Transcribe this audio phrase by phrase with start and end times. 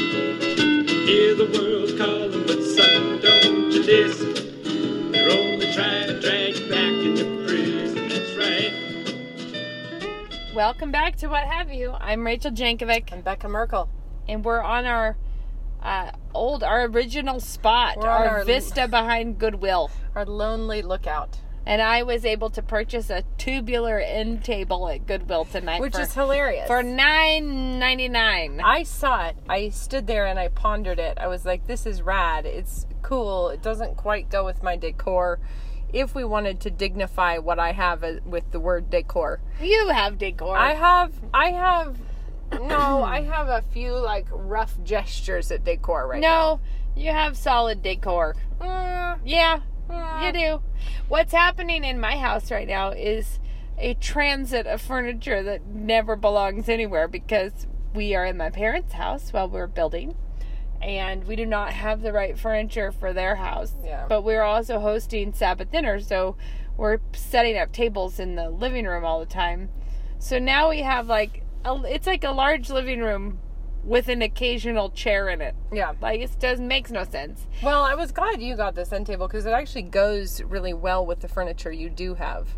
[0.00, 5.12] Hear the world calling, but son, don't you listen.
[5.12, 8.08] They're only trying to drag you back into prison.
[8.08, 8.72] That's right.
[10.54, 11.90] Welcome back to What Have You.
[11.92, 13.90] I'm Rachel Jankovic, And Becca Merkle.
[14.26, 15.18] and we're on our
[15.82, 19.90] uh, old, our original spot, our, our- vista behind Goodwill.
[20.14, 21.36] Our lonely lookout.
[21.70, 26.00] And I was able to purchase a tubular end table at Goodwill tonight, Which for,
[26.00, 26.66] is hilarious.
[26.66, 28.60] for nine ninety nine.
[28.60, 29.36] I saw it.
[29.48, 31.16] I stood there and I pondered it.
[31.16, 32.44] I was like, this is rad.
[32.44, 33.50] It's cool.
[33.50, 35.38] It doesn't quite go with my decor.
[35.92, 40.18] If we wanted to dignify what I have uh, with the word decor, You have
[40.18, 40.56] decor.
[40.56, 41.96] I have, I have,
[42.52, 46.58] no, I have a few like rough gestures at decor right no,
[46.96, 48.34] you have solid decor.
[48.60, 49.18] now.
[49.24, 49.60] Yeah,
[49.90, 50.62] You do.
[51.08, 53.38] What's happening in my house right now is
[53.78, 59.32] a transit of furniture that never belongs anywhere because we are in my parents' house
[59.32, 60.14] while we're building
[60.82, 63.74] and we do not have the right furniture for their house.
[63.84, 64.06] Yeah.
[64.08, 66.36] But we're also hosting Sabbath dinner, so
[66.76, 69.68] we're setting up tables in the living room all the time.
[70.18, 73.40] So now we have like a, it's like a large living room
[73.84, 75.54] with an occasional chair in it.
[75.72, 75.94] yeah.
[76.00, 77.46] Like it does makes no sense.
[77.62, 81.04] Well, I was glad you got this end table because it actually goes really well
[81.04, 82.48] with the furniture you do have,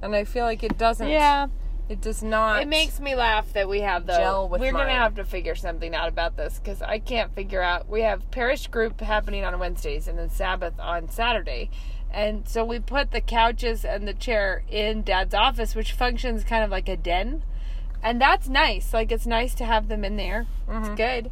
[0.00, 1.08] and I feel like it doesn't.
[1.08, 1.48] Yeah.
[1.88, 2.62] It does not.
[2.62, 4.16] It makes me laugh that we have the.
[4.16, 7.60] Gel with we're gonna have to figure something out about this because I can't figure
[7.60, 7.88] out.
[7.88, 11.70] We have parish group happening on Wednesdays and then Sabbath on Saturday,
[12.10, 16.62] and so we put the couches and the chair in Dad's office, which functions kind
[16.64, 17.42] of like a den,
[18.02, 18.92] and that's nice.
[18.92, 20.46] Like it's nice to have them in there.
[20.68, 20.94] It's mm-hmm.
[20.94, 21.30] good.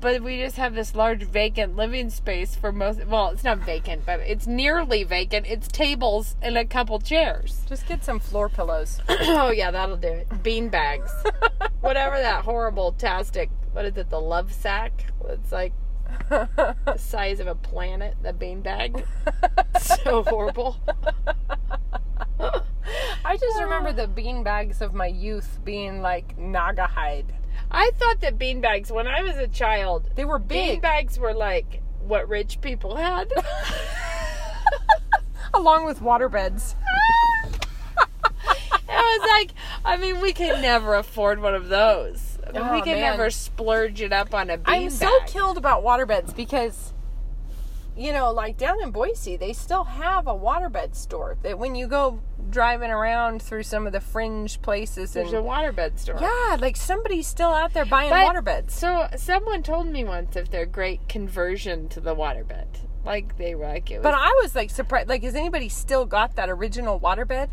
[0.00, 3.06] But we just have this large vacant living space for most.
[3.06, 5.46] Well, it's not vacant, but it's nearly vacant.
[5.46, 7.62] It's tables and a couple chairs.
[7.66, 9.00] Just get some floor pillows.
[9.08, 10.42] Oh yeah, that'll do it.
[10.42, 11.10] Bean bags.
[11.80, 15.06] Whatever that horrible tastic what is it, the love sack?
[15.28, 15.72] It's like
[16.28, 19.04] the size of a planet, the bean bag.
[19.80, 20.76] so horrible.
[23.24, 23.64] I just uh.
[23.64, 27.26] remember the bean bags of my youth being like Naugahyde.
[27.70, 31.18] I thought that bean bags when I was a child, They were bean big, bags
[31.18, 33.32] were like what rich people had.
[35.54, 36.74] along with water beds.
[37.96, 39.52] I was like,
[39.84, 42.38] I mean, we could never afford one of those.
[42.46, 43.00] I mean, we Oh, could man.
[43.00, 44.92] never splurge it up on a bean I'm bag.
[44.92, 46.92] so killed about water beds because,
[47.96, 51.36] you know, like down in Boise, they still have a waterbed store.
[51.42, 55.46] That when you go driving around through some of the fringe places and There's a
[55.46, 56.18] waterbed store.
[56.20, 58.70] yeah, like somebody's still out there buying But- waterbeds.
[58.70, 62.66] So someone told me once if they're great conversion to the waterbed.
[63.04, 65.08] Like they were like it was But I was like surprised.
[65.08, 67.48] Like, has anybody still got that original waterbed?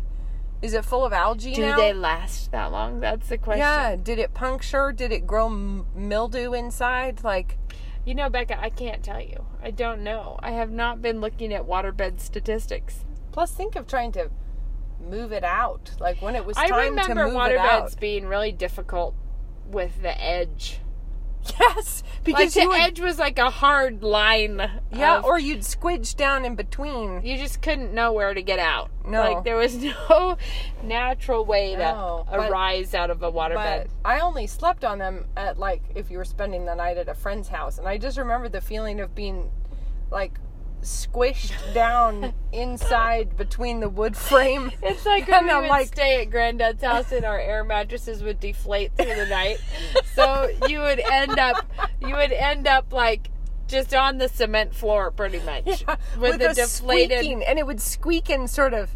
[0.62, 1.76] Is it full of algae do now?
[1.76, 3.00] they last that long?
[3.00, 3.58] That's the question.
[3.60, 3.96] Yeah.
[3.96, 4.92] Did it puncture?
[4.92, 7.24] Did it grow mildew inside?
[7.24, 7.58] Like,
[8.04, 9.46] You know, Becca, I can't tell you.
[9.62, 10.36] I don't know.
[10.40, 13.04] I have not been looking at waterbed statistics.
[13.30, 14.30] plus, think of trying to
[15.00, 15.92] move it out.
[16.00, 17.84] Like when it was I remember move it out.
[17.84, 19.14] waterbeds being really difficult
[19.66, 20.80] with the edge.
[21.58, 24.60] Yes, Like because the would, edge was like a hard line.
[24.92, 27.20] yeah, of- or you'd squidge down in between.
[27.24, 28.90] you just couldn't know where to get out.
[29.04, 29.20] No.
[29.20, 29.74] Like there was
[30.10, 30.36] no
[30.84, 33.54] natural way No, to but- arise out of a waterbed.
[33.54, 37.08] But I only slept on them at like if you were spending the night at
[37.08, 39.50] a friend's house, and I just remember the feeling of being
[40.10, 40.38] like
[40.82, 44.70] squished down inside between the wood frame.
[44.82, 48.40] It's like when we would like- stay at Granddad's house and our air mattresses would
[48.40, 49.58] deflate through the night.
[50.14, 51.64] so you would end up,
[52.00, 53.30] you would end up like
[53.68, 55.84] just on the cement floor, pretty much,
[56.18, 57.18] with, the a deflated.
[57.18, 58.90] squeaking, and it would squeak and sort of.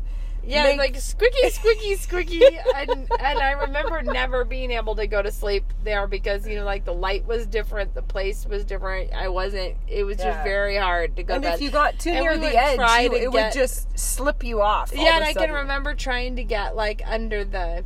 [0.46, 2.42] Yeah, make- like squeaky, squeaky, squeaky,
[2.76, 6.64] and and I remember never being able to go to sleep there because you know,
[6.64, 9.12] like the light was different, the place was different.
[9.12, 9.74] I wasn't.
[9.88, 11.34] It was just very hard to go.
[11.34, 13.98] And to if you got too And near the edge, you, it get- would just
[13.98, 14.92] slip you off.
[14.94, 17.84] yeah, and I can remember trying to get like under the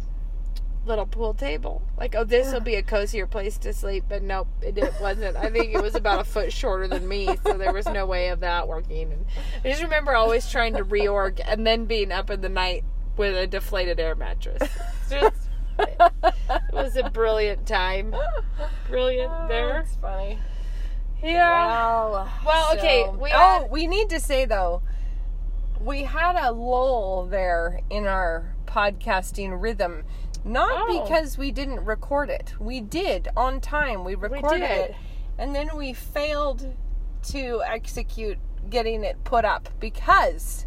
[0.87, 1.83] little pool table.
[1.99, 5.37] Like, oh, this will be a cozier place to sleep, but nope, it, it wasn't.
[5.37, 8.29] I think it was about a foot shorter than me, so there was no way
[8.29, 9.13] of that working.
[9.13, 9.27] And
[9.65, 12.85] I just remember always trying to reorg and then being up in the night
[13.17, 14.63] with a deflated air mattress.
[15.11, 15.37] Just,
[15.79, 18.15] it was a brilliant time.
[18.89, 19.69] Brilliant oh, there.
[19.69, 20.39] That's funny.
[21.23, 22.09] Yeah.
[22.09, 24.83] Well, Well, okay, so- we oh, we need to say though,
[25.81, 30.05] we had a lull there in our podcasting rhythm.
[30.45, 31.03] Not Oh.
[31.03, 32.55] because we didn't record it.
[32.59, 34.05] We did on time.
[34.05, 34.91] We recorded did.
[34.91, 34.95] it.
[35.39, 36.75] And then we failed
[37.29, 38.39] to execute
[38.69, 40.67] getting it put up because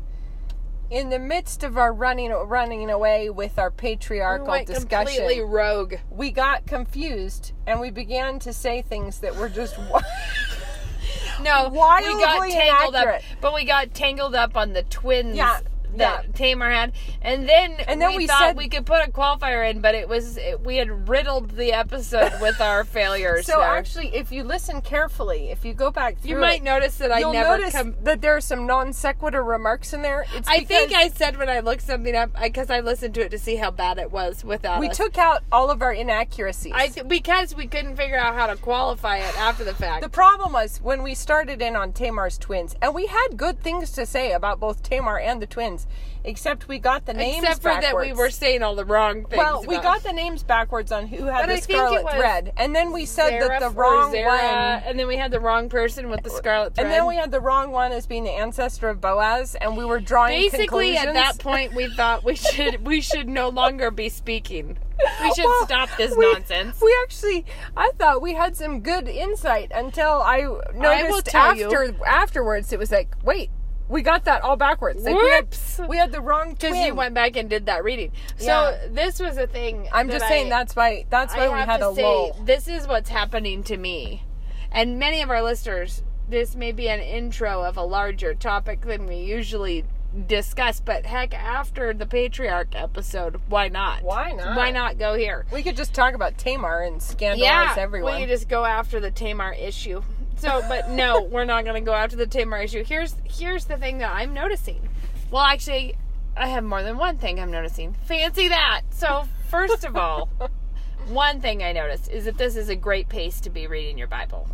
[0.89, 5.41] in the midst of our running running away with our We patriarchal went discussion, completely
[5.41, 5.95] rogue.
[6.11, 9.75] we got confused and we began to say things that were just
[11.41, 13.23] No, we Wildly got tangled up, inaccurate.
[13.41, 15.59] but we got tangled up on the twins Yeah,
[15.97, 16.31] that yeah.
[16.33, 19.69] Tamar had, and then And then we, we thought said- we could put a qualifier
[19.69, 23.45] in, but it was it, we had riddled the episode with our failures.
[23.45, 23.67] so there.
[23.67, 27.11] actually if you listen carefully, if you go back through you might it, notice that
[27.11, 27.95] I never notice come.
[28.03, 30.25] that there are some non sequitur remarks in there.
[30.35, 33.29] It's I think I said when I looked something up because I listened to it
[33.31, 34.97] to see how bad it was without we us.
[34.97, 36.73] took out all of our inaccuracies.
[36.75, 40.01] I th- because we couldn't figure out how to qualify it after the fact.
[40.03, 43.91] The problem was when we started in on Tamar's twins, and we had good things
[43.91, 45.82] to say about both Tamar and the twins,
[46.25, 47.57] except we got the names backwards.
[47.59, 49.37] Except for that we were saying all the wrong things.
[49.37, 51.73] well, we about- got the names backwards on who had But the I think it
[51.73, 54.39] scarlet was thread, and then we said that the wrong one.
[54.39, 56.85] and then we had the wrong person with the scarlet thread.
[56.85, 59.83] And then we had the wrong one as being the ancestor of Boaz, and we
[59.85, 64.07] were drawing basically at that point we thought we should we should no longer be
[64.09, 64.77] speaking.
[65.21, 66.79] We should Well, stop this we- nonsense.
[66.79, 67.45] We actually,
[67.75, 71.65] I thought we had some good insight until I noticed tell you.
[71.65, 72.71] after afterwards.
[72.71, 73.49] It was like, wait,
[73.93, 75.03] we got that all backwards.
[75.03, 75.79] Like we had, Whoops.
[75.87, 78.11] we had the wrong Because you went back and did that reading.
[78.37, 78.87] So Yeah.
[78.91, 79.87] this was a thing.
[79.93, 82.35] I'm just saying I- that's why that's why I we had to a say, lull.
[82.43, 84.23] This is what's happening to me.
[84.71, 89.05] And many of our listeners, this may be an intro of a larger topic than
[89.05, 89.85] we usually
[90.27, 94.03] discuss, but heck, after the patriarch episode, why not?
[94.03, 94.55] Why not?
[94.55, 95.45] Why not go here?
[95.51, 98.13] We could just talk about Tamar and scandalize yeah, everyone.
[98.15, 100.03] we could just go after the Tamar issue.
[100.43, 102.83] So, but no, we're not going to go after the Tamar issue.
[102.83, 104.89] Here's here's the thing that I'm noticing.
[105.31, 105.95] Well, actually,
[106.35, 107.93] I have more than one thing I'm noticing.
[108.03, 108.81] Fancy that.
[108.89, 110.29] So, first of all,
[111.07, 114.09] one thing I noticed is that this is a great pace to be reading your
[114.09, 114.49] Bible.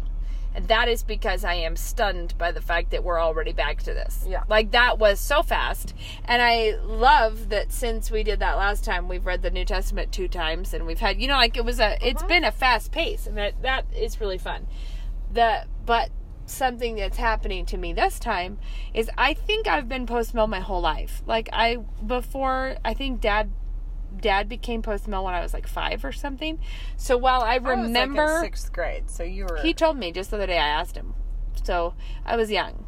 [0.54, 3.94] And that is because I am stunned by the fact that we're already back to
[3.94, 4.26] this.
[4.28, 4.44] Yeah.
[4.48, 5.96] Like that was so fast.
[6.26, 10.12] And I love that since we did that last time, we've read the New Testament
[10.12, 12.28] two times and we've had, you know, like it was a, it's mm-hmm.
[12.28, 14.68] been a fast pace and that, that is really fun.
[15.32, 16.10] The, but
[16.46, 18.58] something that's happening to me this time
[18.94, 21.22] is I think I've been post mill my whole life.
[21.26, 23.52] Like I, before, I think dad,
[24.20, 26.60] dad became post mill when I was like five or something.
[26.98, 29.58] So while I I was, like, in remember, sixth grade, so you were.
[29.58, 30.58] he told me just the other day.
[30.58, 31.14] I asked him,
[31.64, 31.94] so
[32.26, 32.88] I was young,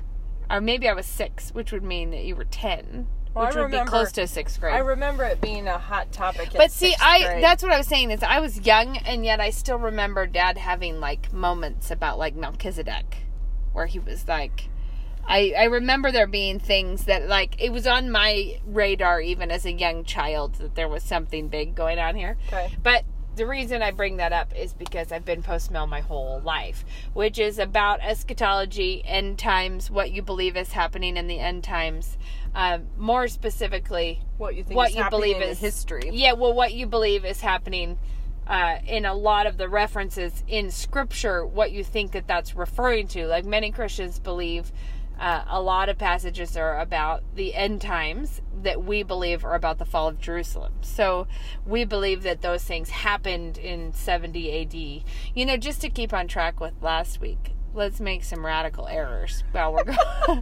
[0.49, 3.55] or maybe I was six, which would mean that you were ten, Well, I which
[3.55, 4.73] would remember- be close to sixth grade.
[4.73, 6.49] I remember it being a hot topic.
[6.53, 7.43] but see, I grade.
[7.43, 10.57] that's what I was saying is I was young, and yet I still remember Dad
[10.57, 13.17] having like moments about like Melchizedek,
[13.73, 14.67] where he was like.
[15.23, 19.65] I, I remember there being things that like it was on my radar even as
[19.65, 22.37] a young child that there was something big going on here.
[22.47, 22.75] Okay.
[22.81, 23.05] But
[23.35, 26.83] the reason I bring that up is because I've been post mill my whole life,
[27.13, 32.17] which is about eschatology, end times, what you believe is happening in the end times.
[32.53, 36.09] Um, more specifically, what you think what is you happening believe in is history.
[36.11, 37.97] Yeah, well, what you believe is happening
[38.47, 41.45] uh, in a lot of the references in Scripture.
[41.45, 44.71] What you think that that's referring to, like many Christians believe.
[45.19, 49.77] Uh, a lot of passages are about the end times that we believe are about
[49.77, 50.73] the fall of Jerusalem.
[50.81, 51.27] So
[51.63, 55.05] we believe that those things happened in 70 AD.
[55.35, 59.43] You know, just to keep on track with last week, let's make some radical errors
[59.51, 60.41] while we're going.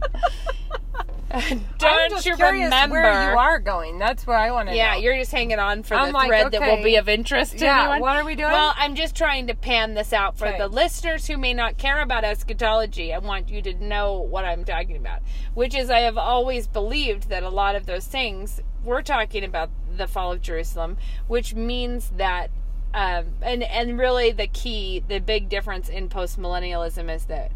[1.78, 3.00] Don't you remember?
[3.02, 4.00] where you are going?
[4.00, 4.98] That's what I want to Yeah, know.
[5.00, 7.64] you're just hanging on for I'm the like, thread that will be of interest to
[7.64, 8.00] Yeah, anyone.
[8.00, 8.50] what are we doing?
[8.50, 10.58] Well, I'm just trying to pan this out for Okay.
[10.58, 13.14] the listeners who may not care about eschatology.
[13.14, 15.20] I want you to know what I'm talking about,
[15.54, 19.70] which is I have always believed that a lot of those things we're talking about
[19.96, 20.96] the fall of Jerusalem,
[21.28, 22.50] which means that
[22.92, 27.52] um, and and really the key, the big difference in postmillennialism is that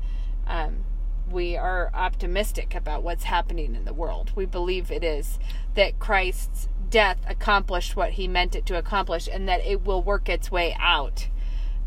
[0.47, 0.85] um,
[1.31, 4.33] we are optimistic about what's happening in the world.
[4.35, 5.38] We believe it is
[5.75, 10.29] that Christ's death accomplished what he meant it to accomplish and that it will work
[10.29, 11.29] its way out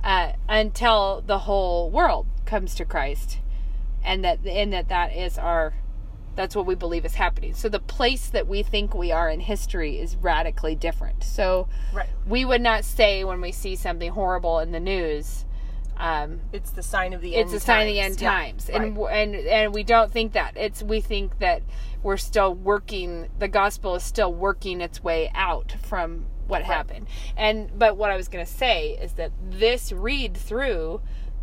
[0.03, 3.39] uh, until the whole world comes to Christ
[4.03, 5.73] and that and that that is our
[6.37, 7.53] that's what we believe is happening.
[7.53, 11.23] So the place that we think we are in history is radically different.
[11.23, 12.07] So right.
[12.25, 15.43] we would not say when we see something horrible in the news
[15.99, 17.45] um, It's the sign of the end.
[17.45, 19.11] it's a sign of the end Yeah, times and right.
[19.11, 21.63] and and we don't think that it's we think that
[22.03, 27.77] we're still working the gospel is still working its way out from what happened and
[27.77, 31.01] but what i was going to say is that this read through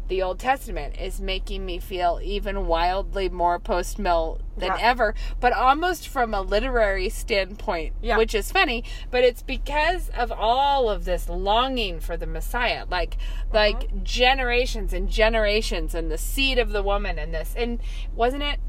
[0.09, 4.79] the old testament is making me feel even wildly more post mill than Yeah.
[4.81, 8.17] ever but almost from a literary standpoint Yeah.
[8.17, 13.17] which is funny but it's because of all of this longing for the messiah like
[13.53, 13.87] like uh-huh.
[14.03, 17.81] generations and generations and the seed of the woman and this and
[18.15, 18.61] wasn't it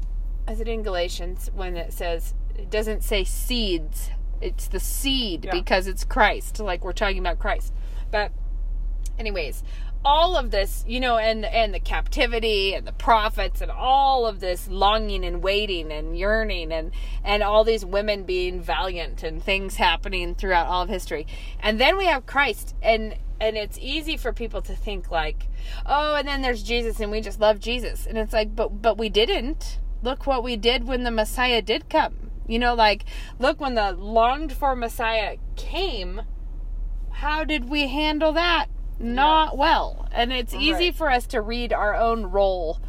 [0.48, 4.10] is it in galatians when it says it doesn't say seeds.
[4.40, 5.52] It's the seed Yeah.
[5.52, 6.58] because it's Christ.
[6.60, 7.72] Like we're talking about Christ.
[8.10, 8.32] But
[9.18, 9.62] anyways,
[10.06, 14.38] all of this, you know, and and the captivity and the prophets and all of
[14.38, 16.92] this longing and waiting and yearning and
[17.24, 21.26] and all these women being valiant and things happening throughout all of history.
[21.58, 25.48] And then we have Christ and and it's easy for people to think like,
[25.84, 28.96] "Oh, and then there's Jesus and we just love Jesus." And it's like, "But but
[28.96, 29.80] we didn't.
[30.04, 33.06] Look what we did when the Messiah did come." You know, like
[33.40, 36.22] look when the longed for Messiah came,
[37.10, 38.66] how did we handle that?
[38.98, 40.08] Not well.
[40.12, 42.80] And it's easy for us to read our own role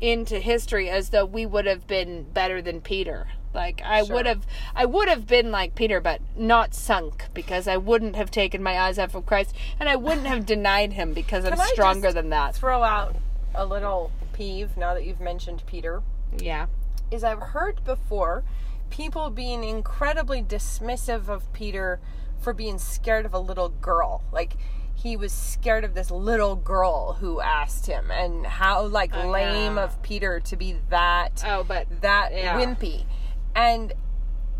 [0.00, 3.26] into history as though we would have been better than Peter.
[3.52, 4.16] Like I Sure.
[4.16, 8.30] would have I would have been like Peter but not sunk because I wouldn't have
[8.30, 11.66] taken my eyes off of Christ and I wouldn't have denied him because I'm Can
[11.68, 12.54] stronger than that.
[12.54, 13.16] Throw out
[13.54, 16.02] a little peeve now that you've mentioned Peter.
[16.38, 16.66] Yeah.
[17.10, 18.44] is I've heard before
[18.90, 21.98] people being incredibly dismissive of Peter
[22.38, 24.22] for being scared of a little girl.
[24.30, 24.56] Like
[25.02, 29.76] he was scared of this little girl who asked him and how like Oh, lame
[29.76, 29.84] yeah.
[29.84, 32.58] of Peter to be that Oh, but that Yeah.
[32.58, 33.04] wimpy.
[33.54, 33.92] And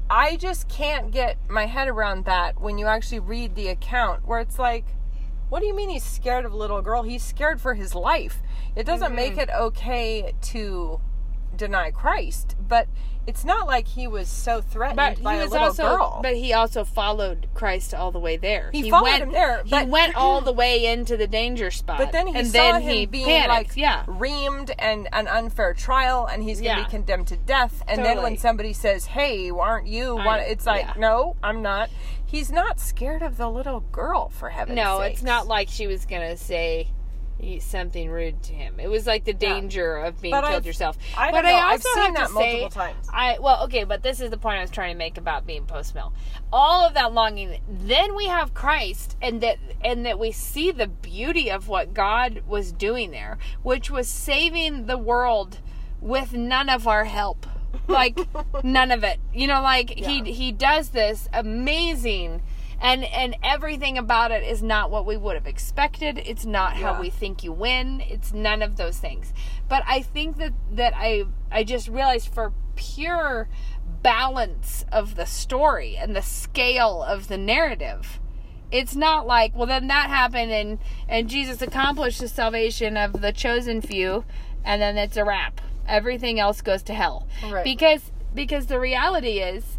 [0.08, 4.38] I just can't get my head around that when you actually read the account where
[4.40, 4.84] it's like
[5.48, 7.02] what do you mean he's scared of a little girl?
[7.04, 8.42] He's scared for his life.
[8.76, 9.40] It doesn't make Mm-hmm.
[9.40, 11.00] it okay to
[11.58, 12.88] deny Christ, but
[13.26, 16.20] it's not like he was so threatened but by he a little also girl.
[16.22, 18.70] but he also followed Christ all the way there.
[18.72, 21.98] He followed went, him there, He but- went all the way into the danger spot.
[21.98, 23.48] But then he and saw then him he being panicked.
[23.50, 24.04] like yeah.
[24.06, 26.86] reamed and an unfair trial, and he's going to Yeah.
[26.86, 27.82] be condemned to death.
[27.86, 30.94] And then when somebody says, "Hey, aren't you?" I- it's like, yeah.
[30.96, 31.90] "No, I'm not."
[32.24, 34.84] He's not scared of the little girl, for heaven's sake.
[34.84, 35.14] No, sakes.
[35.16, 36.88] it's not like she was gonna say
[37.60, 38.80] something rude to him.
[38.80, 40.98] It was like the danger of being But killed I've- yourself.
[41.16, 41.50] I but know.
[41.50, 43.08] I I've also seen have that to say, multiple times.
[43.12, 45.64] I well, okay, but this is the point I was trying to make about being
[45.64, 46.12] post mill.
[46.52, 47.60] All of that longing.
[47.68, 52.42] Then we have Christ, and that and that we see the beauty of what God
[52.46, 55.58] was doing there, which was saving the world
[56.00, 57.46] with none of our help.
[57.86, 58.18] Like
[58.64, 59.18] none of it.
[59.32, 60.08] You know, like Yeah.
[60.08, 62.42] he he does this amazing
[62.80, 66.18] and and everything about it is not what we would have expected.
[66.18, 68.00] It's not how we think you win.
[68.00, 69.32] It's none of those things.
[69.68, 73.48] But I think that that I I just realized for pure
[74.02, 78.20] balance of the story and the scale of the narrative
[78.70, 83.32] it's not like well then that happened and and jesus accomplished the salvation of the
[83.32, 84.24] chosen few
[84.64, 87.64] and then it's a wrap everything else goes to hell Right.
[87.64, 89.78] because because the reality is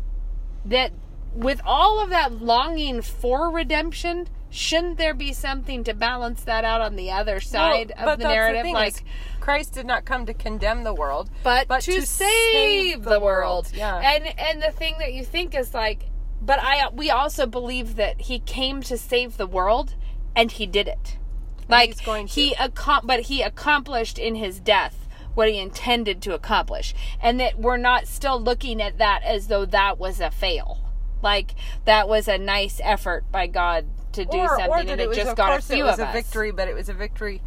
[0.66, 0.92] that
[1.34, 6.82] with all of that longing for redemption shouldn't there be something to balance that out
[6.82, 9.04] on the other side Well, of the narrative thing like is,
[9.40, 13.12] Christ did not come to condemn the world, but, but to, to save, save the,
[13.12, 13.66] the world.
[13.66, 13.72] world.
[13.76, 13.98] Yeah.
[13.98, 16.06] And and the thing that you think is like,
[16.42, 19.96] but I we also believe that he came to save the world,
[20.36, 21.18] and he did it.
[21.68, 22.34] Like going to.
[22.34, 27.60] he accom- but he accomplished in his death what he intended to accomplish, and that
[27.60, 30.89] we're not still looking at that as though that was a fail.
[31.22, 35.00] Like that was a nice effort by God to do or, something, or and it,
[35.00, 36.14] it was, just got a few it was of a us.
[36.14, 37.42] victory, but it was a victory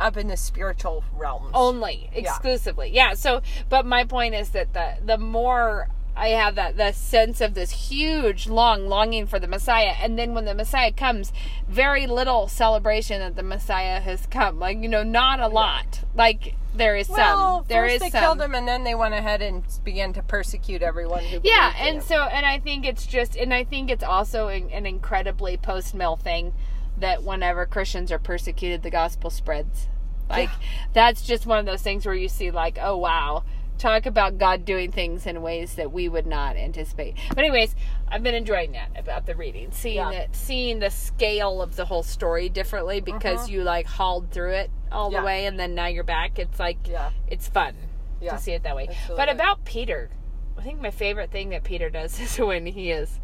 [0.00, 1.50] up in the spiritual realms.
[1.54, 3.14] only exclusively yeah.
[3.14, 7.54] so but my point is that the the more i have that the sense of
[7.54, 9.94] this huge long longing for the messiah.
[10.00, 11.32] And then when the messiah comes
[11.68, 14.58] very little celebration that the messiah has come.
[14.58, 16.00] Like you know not a lot.
[16.14, 18.20] Like there is well, some there first is they some.
[18.20, 21.40] killed him, and then they went ahead and began to persecute everyone who.
[21.44, 24.84] yeah and so and i think it's just and i think it's also an, an
[24.84, 26.52] incredibly post-mill thing
[26.98, 29.88] that whenever christians are persecuted the gospel spreads.
[30.28, 30.50] Like
[30.94, 33.44] that's just one of those things where you see like oh wow
[33.84, 37.74] talk about god doing things in ways that we would not anticipate but anyways
[38.08, 40.10] i've been enjoying that about the reading seeing Yeah.
[40.10, 43.52] it seeing the scale of the whole story differently because mm-hmm.
[43.52, 45.20] you like hauled through it all Yeah.
[45.20, 47.10] the way and then now you're back it's like Yeah.
[47.28, 47.74] it's fun
[48.30, 48.88] to see it that way.
[49.08, 50.10] Really but about Peter,
[50.58, 53.20] I think my favorite thing that Peter does is when he is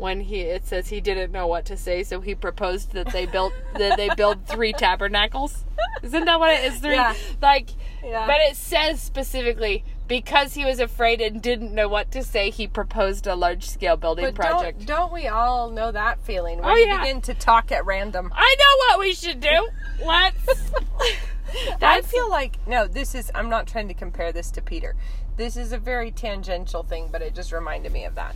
[0.00, 3.26] when he it says he didn't know what to say, so he proposed that they
[3.26, 5.64] built that they build three tabernacles.
[6.02, 6.80] Isn't that what it is?
[6.80, 7.14] Three Yeah.
[7.42, 7.68] like
[8.02, 8.26] Yeah.
[8.26, 12.66] but it says specifically because he was afraid and didn't know what to say, he
[12.66, 14.78] proposed a large scale building But project.
[14.78, 16.98] don't don't we all know that feeling when Oh, you yeah.
[17.00, 18.32] begin to talk at random?
[18.34, 19.68] I know what we should do.
[20.04, 20.72] Let's
[21.82, 24.94] I feel like no, this is I'm not trying to compare this to Peter.
[25.36, 28.34] This is a very tangential thing, but it just reminded me of that.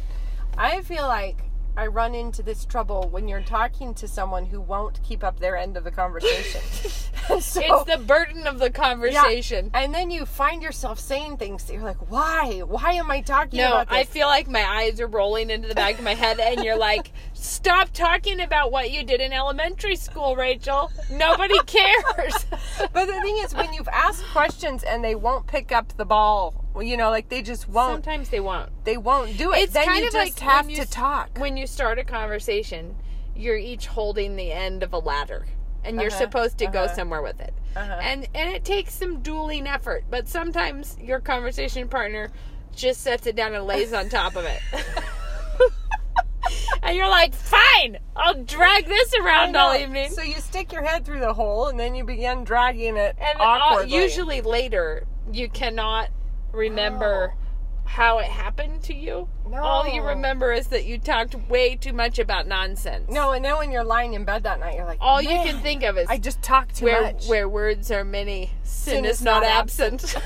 [0.56, 1.36] I feel like
[1.76, 5.56] I run into this trouble when you're talking to someone who won't keep up their
[5.56, 6.60] end of the conversation.
[7.40, 9.70] so, it's the burden of the conversation.
[9.74, 12.60] and then you find yourself saying things that you're like, why?
[12.66, 13.98] Why am I talking No, about this?
[13.98, 16.76] I feel like my eyes are rolling into the back of my head, and you're
[16.76, 20.90] like, "Stop talking about what you did in elementary school, Rachel.
[21.10, 22.46] Nobody cares."
[22.92, 26.63] but the thing is, when you've asked questions and they won't pick up the ball,
[26.80, 28.04] you know, like they just won't.
[28.04, 28.70] Sometimes they won't.
[28.84, 29.58] they won't do it.
[29.58, 31.30] It's then kind you of just like have when to talk.
[31.38, 32.96] When you start a conversation,
[33.36, 35.46] you're each holding the end of a ladder,
[35.84, 36.94] and you're Uh-huh, supposed to go uh-huh.
[36.94, 37.54] somewhere with it.
[37.76, 37.98] Uh-huh.
[38.02, 42.30] And and it takes some dueling effort, but sometimes your conversation partner
[42.74, 44.60] just sets it down and lays on top of it.
[46.82, 51.04] and you're like, "Fine, I'll drag this around all evening." So you stick your head
[51.04, 53.94] through the hole and then you begin dragging it and uh, awkwardly.
[53.96, 56.10] usually later, you cannot
[56.54, 57.34] remember
[57.86, 59.28] how it happened to you.
[59.54, 63.10] All you remember is that you talked way too much about nonsense.
[63.10, 65.60] no, and then when you're lying in bed that night, you're like, all you can
[65.60, 67.26] think of is I just talked too where much.
[67.28, 70.16] where words are many, sin, Sin is, is not, not absent.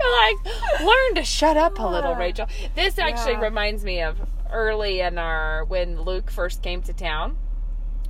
[0.00, 2.46] You're like, learn to shut up a little, Rachel.
[2.74, 3.40] This actually Yeah.
[3.42, 4.18] reminds me of
[4.52, 7.36] early in our when Luke first came to town.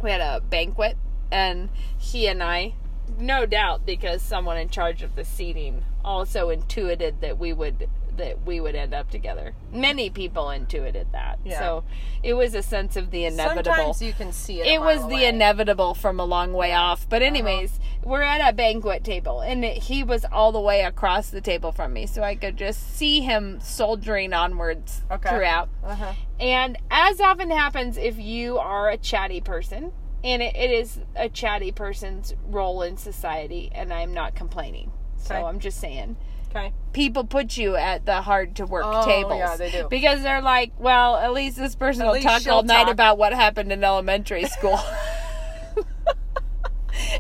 [0.03, 0.97] We had a banquet,
[1.31, 2.75] and he and I,
[3.19, 8.45] no doubt, because someone in charge of the seating also intuited that we would that
[8.45, 9.55] we would end up together.
[9.73, 11.61] Many people intuited that, Yeah.
[11.61, 11.85] so
[12.25, 14.67] it was a sense of the inevitable Sometimes you can see it.
[14.67, 15.27] it was mile the away.
[15.29, 17.09] inevitable from a long way off.
[17.09, 21.31] But anyways, we're at a banquet table, and it, he was all the way across
[21.31, 25.29] the table from me, so I could just see him soldiering onwards Okay.
[25.29, 25.69] throughout.
[25.85, 26.15] Uh-huh.
[26.41, 29.93] And as often happens, if you are a chatty person,
[30.25, 34.93] and it, it is a chatty person's role in society, and I'm not complaining.
[35.17, 35.45] So Okay.
[35.45, 36.17] I'm just saying
[36.51, 36.73] Okay.
[36.93, 39.39] people put you at the hard to work Oh, tables.
[39.39, 39.87] yeah, they do.
[39.91, 42.93] Because they're like, well, at least this person At will talk all night talk.
[42.93, 44.81] about what happened in elementary school.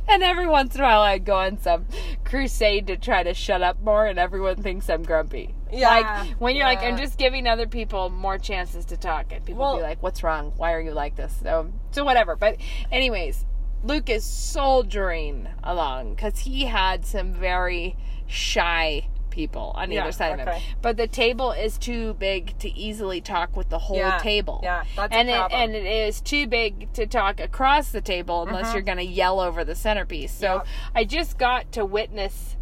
[0.08, 1.86] and every once in a while, I go on some
[2.24, 5.54] crusade to try to shut up more, and everyone thinks I'm grumpy.
[5.72, 9.44] Yeah, Like, when you're like, I'm just giving other people more chances to talk, and
[9.44, 10.52] people Well- be like, what's wrong?
[10.56, 11.34] Why are you like this?
[11.42, 12.36] So, so whatever.
[12.36, 12.56] But,
[12.90, 13.44] anyways,
[13.84, 20.40] Luke is soldiering along because he had some very shy people on Yeah, either side
[20.40, 20.62] of him.
[20.82, 24.60] But the table is too big to easily talk with the whole Yeah, table.
[24.64, 25.60] yeah, that's a and it problem.
[25.60, 28.74] and it is too big to talk across the table unless mm-hmm.
[28.74, 30.32] you're going to yell over the centerpiece.
[30.32, 30.66] So Yep.
[30.96, 32.56] I just got to witness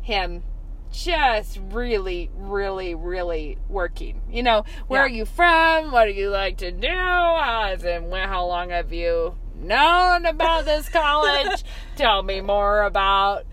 [0.00, 0.42] him
[0.92, 4.20] just really, really, really working.
[4.30, 5.06] You know, where Yeah.
[5.06, 5.90] are you from?
[5.92, 6.88] What do you like to do?
[6.88, 11.64] How, is it, how long have you known about this college?
[11.96, 13.44] Tell me more about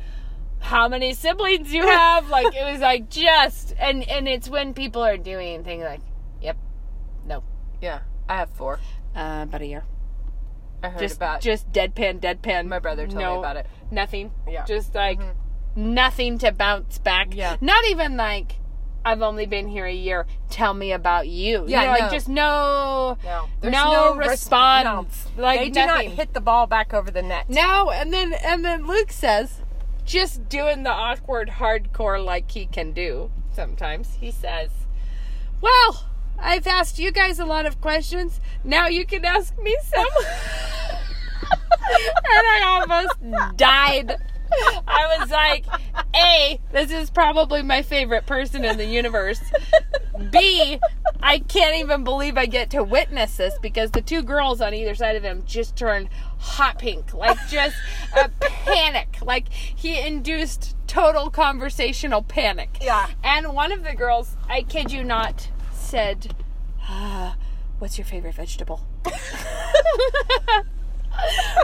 [0.60, 2.30] how many siblings you have.
[2.38, 6.02] like it was like just and and it's when people are doing things like,
[6.42, 6.58] yep,
[7.26, 7.44] no,
[7.82, 8.02] Yeah.
[8.28, 8.80] I have four.
[9.16, 9.84] uh, about a year.
[10.84, 12.68] I heard Just about just deadpan, deadpan.
[12.68, 13.68] my brother told no, me about it.
[13.92, 14.32] Nothing.
[14.48, 14.66] Yeah.
[14.66, 15.20] Just like
[15.76, 17.36] nothing to bounce back.
[17.36, 17.58] Yeah.
[17.62, 18.56] Not even like
[19.06, 20.26] I've only been here a year.
[20.50, 21.64] Tell me about you.
[21.68, 23.48] Yeah, You know, like just no No.
[23.64, 25.28] no, res- response.
[25.38, 25.44] no.
[25.44, 26.10] Like they do nothing.
[26.10, 27.50] not hit the ball back over the net.
[27.50, 29.62] No, and then and then Luke says,
[30.06, 34.16] just doing the awkward hardcore like he can do sometimes.
[34.20, 34.70] He says,
[35.62, 36.06] "Well,
[36.38, 38.42] I've asked you guys a lot of questions.
[38.64, 40.06] Now you can ask me some."
[41.42, 44.18] and I almost died.
[44.88, 45.66] I was like,
[46.16, 49.40] A, this is probably my favorite person in the universe.
[50.32, 50.80] B,
[51.22, 54.96] I can't even believe I get to witness this because the two girls on either
[54.96, 56.10] side of him just turned
[56.40, 57.14] hot pink.
[57.14, 57.76] Like, just
[58.18, 59.18] a panic.
[59.22, 62.78] Like, he induced total conversational panic.
[62.82, 63.08] Yeah.
[63.24, 66.36] And one of the girls, I kid you not, said,
[66.88, 67.34] uh,
[67.80, 68.82] What's your favorite vegetable?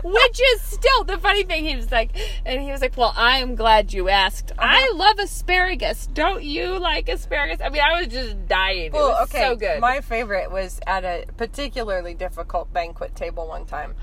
[0.04, 1.66] Which is still the funny thing.
[1.66, 2.12] He was like,
[2.46, 4.52] and he was like, "Well, I am glad you asked.
[4.58, 6.08] I love asparagus.
[6.08, 7.60] Don't you like asparagus?
[7.64, 8.88] I mean, I was just dying.
[8.88, 9.42] it Well, was okay.
[9.42, 9.80] so good.
[9.80, 13.96] My favorite was at a particularly difficult banquet table one time.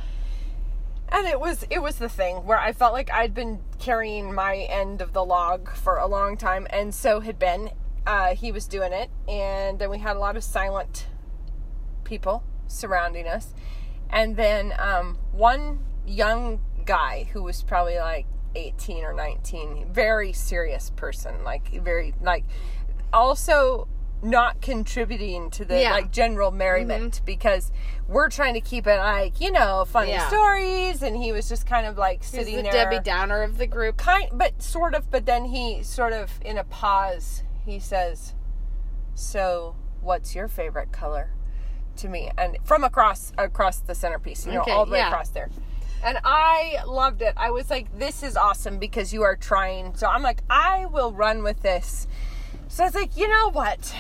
[1.11, 4.57] And it was it was the thing where I felt like I'd been carrying my
[4.57, 7.71] end of the log for a long time and so had Ben.
[8.07, 11.07] Uh, he was doing it and then we had a lot of silent
[12.05, 13.53] people surrounding us.
[14.13, 20.91] And then um, one young guy who was probably like 18 or 19, very serious
[20.91, 22.45] person, like very like
[23.13, 23.89] also
[24.25, 25.87] not contributing to the Yeah.
[25.87, 25.93] Mm-hmm.
[25.95, 27.73] like general merriment because
[28.07, 30.29] we're trying to keep it like, you know, funny Yeah.
[30.29, 33.59] stories, and he was just kind of like He's sitting the there Debbie Downer of
[33.59, 33.97] the group.
[33.97, 38.35] kind but sort of but then he sort of in a pause he says
[39.15, 41.31] so what's your favorite color
[41.99, 45.09] to me, and from across across the centerpiece, you know, Okay, all the way yeah.
[45.09, 45.51] across there.
[46.05, 47.33] And I loved it.
[47.37, 51.13] I was like, "This is awesome because you are trying." So I'm like, "I will
[51.13, 52.07] run with this."
[52.69, 53.95] So I was like, "You know what?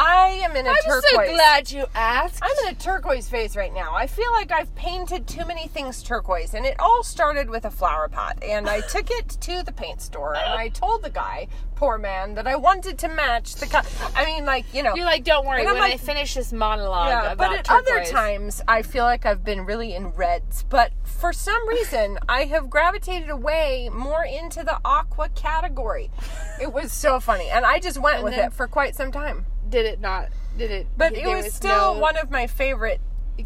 [0.00, 1.10] I am in a I'm turquoise.
[1.10, 2.38] so glad you asked.
[2.40, 3.94] I'm in a turquoise phase right now.
[3.96, 7.70] I feel like I've painted too many things turquoise, and it all started with a
[7.70, 8.38] flower pot.
[8.42, 12.34] And I took it to the paint store, and I told the guy, poor man,
[12.36, 13.66] that I wanted to match the.
[13.66, 13.80] Co-
[14.14, 15.62] I mean, like you know, You're like, don't worry.
[15.62, 17.32] I'm When I like- finish this monologue yeah.
[17.32, 20.64] about But at other times, I feel like I've been really in reds.
[20.68, 26.12] But for some reason, I have gravitated away more into the aqua category.
[26.60, 29.10] It was so funny, and I just went And with then- it for quite some
[29.10, 29.46] time.
[29.70, 30.28] Did it not?
[30.56, 30.86] Did it?
[30.96, 33.00] But it was still no one of my favorite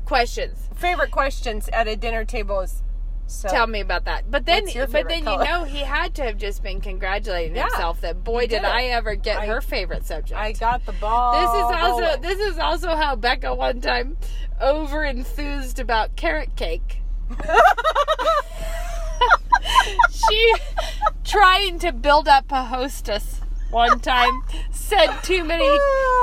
[0.05, 0.69] questions.
[0.75, 2.61] favorite questions at a dinner table.
[2.61, 2.83] Is
[3.27, 4.31] so Tell me about that.
[4.31, 5.45] But then, but then color?
[5.45, 8.65] you know he had to have just been congratulating Yeah, himself that boy did did.
[8.65, 10.39] I ever get I- her favorite subject.
[10.39, 11.33] I got the ball.
[11.41, 12.21] this is also rolling.
[12.21, 14.17] this is also how Becca one time
[14.61, 16.99] over enthused about carrot cake.
[20.11, 20.55] she
[21.25, 23.41] trying to build up a hostess
[23.73, 25.67] one time said too many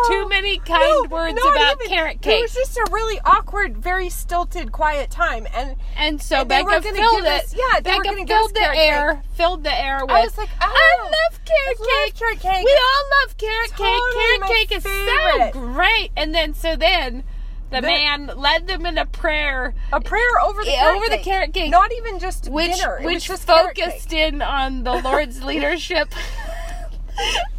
[0.08, 1.88] too many kind No, words about even.
[1.88, 2.40] carrot cake.
[2.40, 6.62] It was just a really awkward, very stilted, quiet time, and And so And they
[6.64, 7.44] were Becca filled it.
[7.44, 10.12] us- yeah, Becca gonna give us filled the air, filled the air with.
[10.12, 10.68] I was like, I
[11.00, 12.16] oh, love carrot I love cake.
[12.20, 12.66] carrot cake.
[12.66, 14.42] We all love carrot Totally cake.
[14.42, 15.54] Carrot cake is favorite.
[15.54, 16.12] so great.
[16.16, 17.24] And then so then
[17.72, 21.10] the The- man led them in a prayer, a prayer over the eh, carrot over
[21.10, 21.72] the carrot cake.
[21.72, 23.00] Not even just which dinner.
[23.02, 26.14] Which focused in on the Lord's leadership.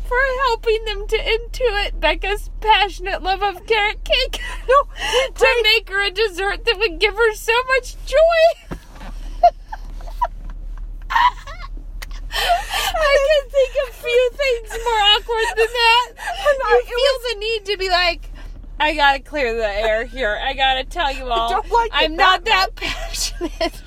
[0.07, 0.19] For
[0.49, 4.41] helping them to intuit Becca's passionate love of carrot cake.
[4.69, 4.85] No,
[5.35, 8.77] to make her a dessert that would give her so much joy.
[12.33, 16.13] I can think of few things more awkward than that.
[16.19, 18.31] I- feel the need to be like,
[18.79, 20.41] I gotta clear the air here.
[20.43, 23.53] I gotta tell you all, like I'm that not that passionate.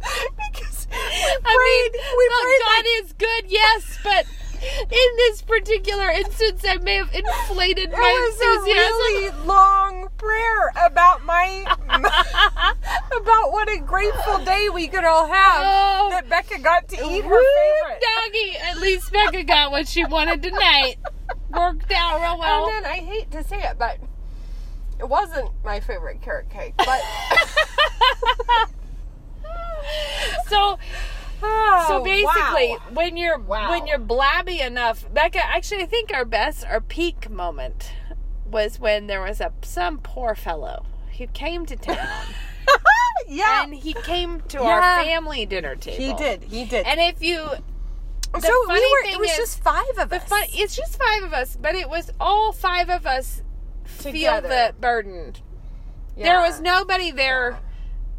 [0.00, 4.24] because I mean, we look, prayed God is good, yes, but
[4.62, 8.92] in this particular instance, I may have inflated It my was a enthusiasm.
[8.92, 11.64] really long prayer about my
[13.16, 16.08] about what a grateful day we could all have Oh.
[16.10, 18.02] that Becca got to eat her favorite.
[18.02, 18.56] doggy.
[18.70, 20.96] At least Becca got what she wanted tonight.
[21.50, 22.66] Worked out real well.
[22.68, 23.98] And then I hate to say it, but
[24.98, 26.74] it wasn't my favorite carrot cake.
[26.78, 27.00] But
[30.48, 30.78] so
[31.42, 32.78] oh, so basically wow.
[32.92, 33.70] when you're Wow.
[33.70, 37.92] when you're blabby enough Becca actually I think our best our peak moment
[38.44, 40.86] was when there was a some poor fellow
[41.18, 41.98] who came to town
[43.28, 44.64] yeah, and he came to Yeah.
[44.98, 45.96] our family dinner table.
[45.96, 46.42] he did.
[46.44, 46.86] He did.
[46.86, 49.14] And if you so the we funny were.
[49.14, 50.24] It was is- just five of us.
[50.28, 53.42] fun it's just five of us, but it was all five of us
[53.84, 55.34] feel the burden.
[56.16, 56.24] Yeah.
[56.24, 57.58] There was nobody there.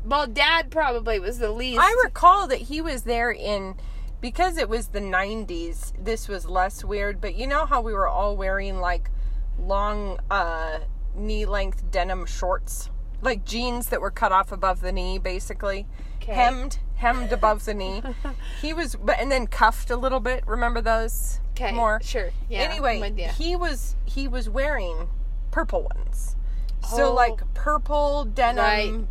[0.06, 1.80] Well, Dad probably was the least.
[1.82, 3.76] I recall that he was there in
[4.22, 5.92] because it was the 90s.
[6.04, 9.10] This was less weird, but you know how we were all wearing like
[9.60, 10.80] long uh
[11.16, 12.90] knee length denim shorts,
[13.22, 15.88] like jeans that were cut off above the knee basically.
[16.18, 16.34] Okay.
[16.34, 18.02] Hemmed, hemmed above the knee.
[18.62, 20.44] He was but and then cuffed a little bit.
[20.48, 21.40] Remember those?
[21.52, 22.00] okay, More.
[22.04, 22.30] sure.
[22.50, 22.60] Yeah.
[22.62, 23.30] anyway, I'm with ya.
[23.30, 25.10] he was he was wearing
[25.52, 26.36] purple ones.
[26.90, 27.14] So Oh.
[27.14, 29.08] like purple denim Right.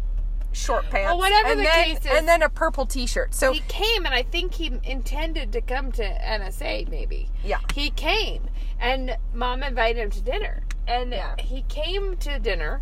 [0.56, 1.06] Short pants.
[1.06, 3.34] well, whatever and the then, case is- and then a purple t-shirt.
[3.34, 6.88] So he came, and I think he intended to come to NSA.
[6.88, 7.28] Maybe.
[7.44, 8.48] yeah, He came,
[8.80, 11.34] and Mom invited him to dinner, and Yeah.
[11.38, 12.80] he came to dinner.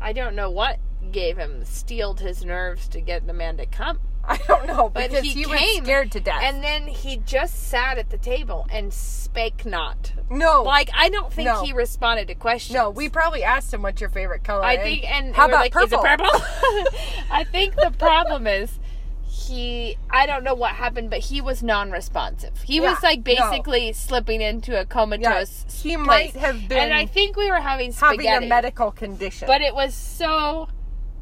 [0.00, 0.78] I don't know what
[1.12, 4.00] gave him steeled his nerves to get the man to come.
[4.30, 6.40] I don't know But because he he, was came, scared to death.
[6.42, 10.12] And then he just sat at the table and spake not.
[10.30, 11.62] no, Like I don't think No.
[11.64, 12.74] he responded to questions.
[12.74, 14.64] no, we probably asked him what's your favorite color.
[14.64, 14.82] I eh?
[14.82, 15.98] think and how about like, purple?
[15.98, 16.30] Is it purple?
[17.30, 18.78] I think the problem is
[19.26, 19.96] he.
[20.10, 22.62] I don't know what happened, but he was non-responsive.
[22.62, 23.22] He was Yeah, like no.
[23.34, 25.64] basically slipping into a comatose.
[25.82, 26.06] he place.
[26.06, 29.46] might have been And I think we were having having spaghetti, a medical condition.
[29.46, 30.68] but it was so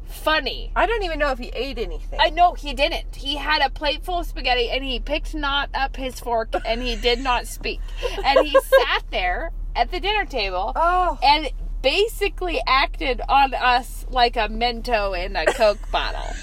[0.09, 0.71] funny.
[0.75, 2.19] I don't even know if he ate anything.
[2.19, 3.15] Uh, I know he didn't.
[3.15, 6.81] He had a plate full of spaghetti and he picked not up his fork and
[6.81, 7.79] he did not speak.
[8.23, 11.49] And he sat there at the dinner table oh, and
[11.81, 16.35] basically acted on us like a Mento in a Coke bottle.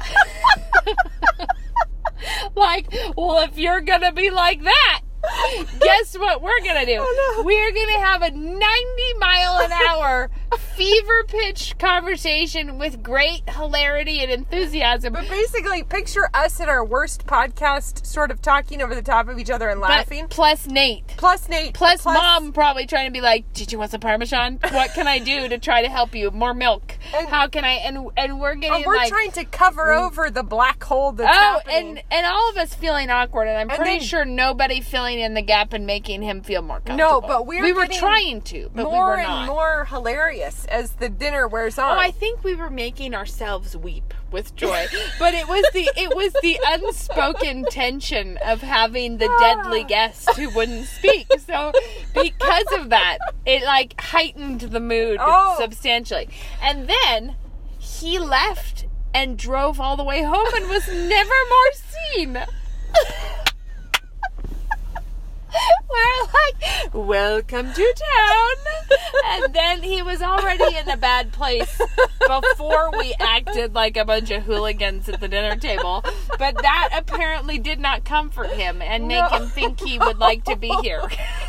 [2.56, 5.02] like, well, if you're gonna be like that,
[5.80, 6.98] guess what we're gonna do?
[7.00, 7.44] Oh, no.
[7.44, 8.58] We're gonna have a 90
[9.18, 10.30] mile an hour hour
[10.80, 15.12] fever pitch conversation with great hilarity and enthusiasm.
[15.12, 19.38] But basically, picture us at our worst podcast, sort of talking over the top of
[19.38, 20.26] each other and But laughing.
[20.28, 21.06] plus Nate.
[21.18, 21.74] plus Nate.
[21.74, 24.58] Plus, mom probably trying to be like, "Did you want some parmesan?
[24.70, 26.30] What can I do to try to help you?
[26.30, 26.96] More milk?
[27.14, 30.00] And- How can I?" And and we're getting And we're like, trying to cover mm.
[30.06, 31.88] over the black hole that's oh, happening.
[31.98, 35.20] and and all of us feeling awkward, and I'm And pretty then- sure nobody filling
[35.20, 36.96] in the gap and making him feel more comfortable.
[36.96, 40.92] No, but we're we were trying to, but we more were and more hilarious as
[40.92, 41.96] the dinner wears oh, on.
[41.98, 44.86] Oh, I think we were making ourselves weep with joy,
[45.18, 49.88] but it was the it was the unspoken tension of having the deadly ah.
[49.88, 51.26] guest who wouldn't speak.
[51.46, 51.72] So
[52.14, 55.56] because of that, it like heightened the mood Oh.
[55.58, 56.28] substantially.
[56.62, 57.34] And then
[57.78, 62.38] he left and drove all the way home and was never more seen.
[65.90, 68.98] We're like, welcome to town.
[69.26, 71.80] And then he was already in a bad place
[72.26, 76.04] before we acted like a bunch of hooligans at the dinner table.
[76.38, 79.38] But that apparently did not comfort him and make No.
[79.38, 81.02] him think he would like to be here.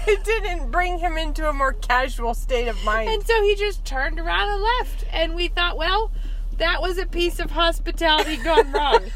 [0.07, 3.09] it didn't bring him into a more casual state of mind.
[3.09, 5.05] And so he just turned around and left.
[5.11, 6.11] And we thought, well,
[6.57, 9.03] that was a piece of hospitality gone wrong.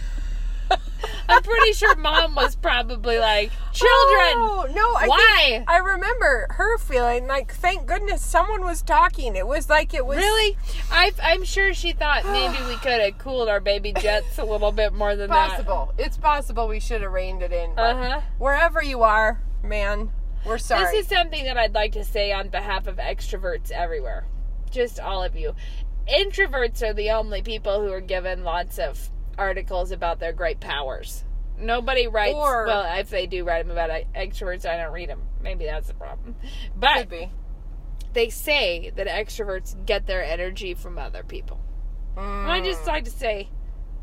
[1.27, 5.65] I'm pretty sure mom was probably like, children, Oh, no, I why?
[5.67, 9.35] I remember her feeling like, thank goodness someone was talking.
[9.35, 10.57] It was like it was Really?
[10.91, 14.71] I, I'm sure she thought maybe we could have cooled our baby jets a little
[14.71, 15.93] bit more than possible.
[15.97, 17.71] It's possible we should have reined it in.
[17.77, 18.21] Uh huh.
[18.37, 20.11] wherever you are, man,
[20.45, 20.85] we're sorry.
[20.85, 24.25] This is something that I'd like to say on behalf of extroverts everywhere.
[24.69, 25.55] Just all of you.
[26.07, 31.23] Introverts are the only people who are given lots of articles about their great powers.
[31.57, 32.35] Nobody writes.
[32.35, 35.21] Or- well, if they do write them about extroverts, I don't read them.
[35.41, 36.35] Maybe that's the problem.
[36.75, 37.07] But
[38.13, 41.59] they say that extroverts get their energy from other people.
[42.17, 43.49] And I just like to say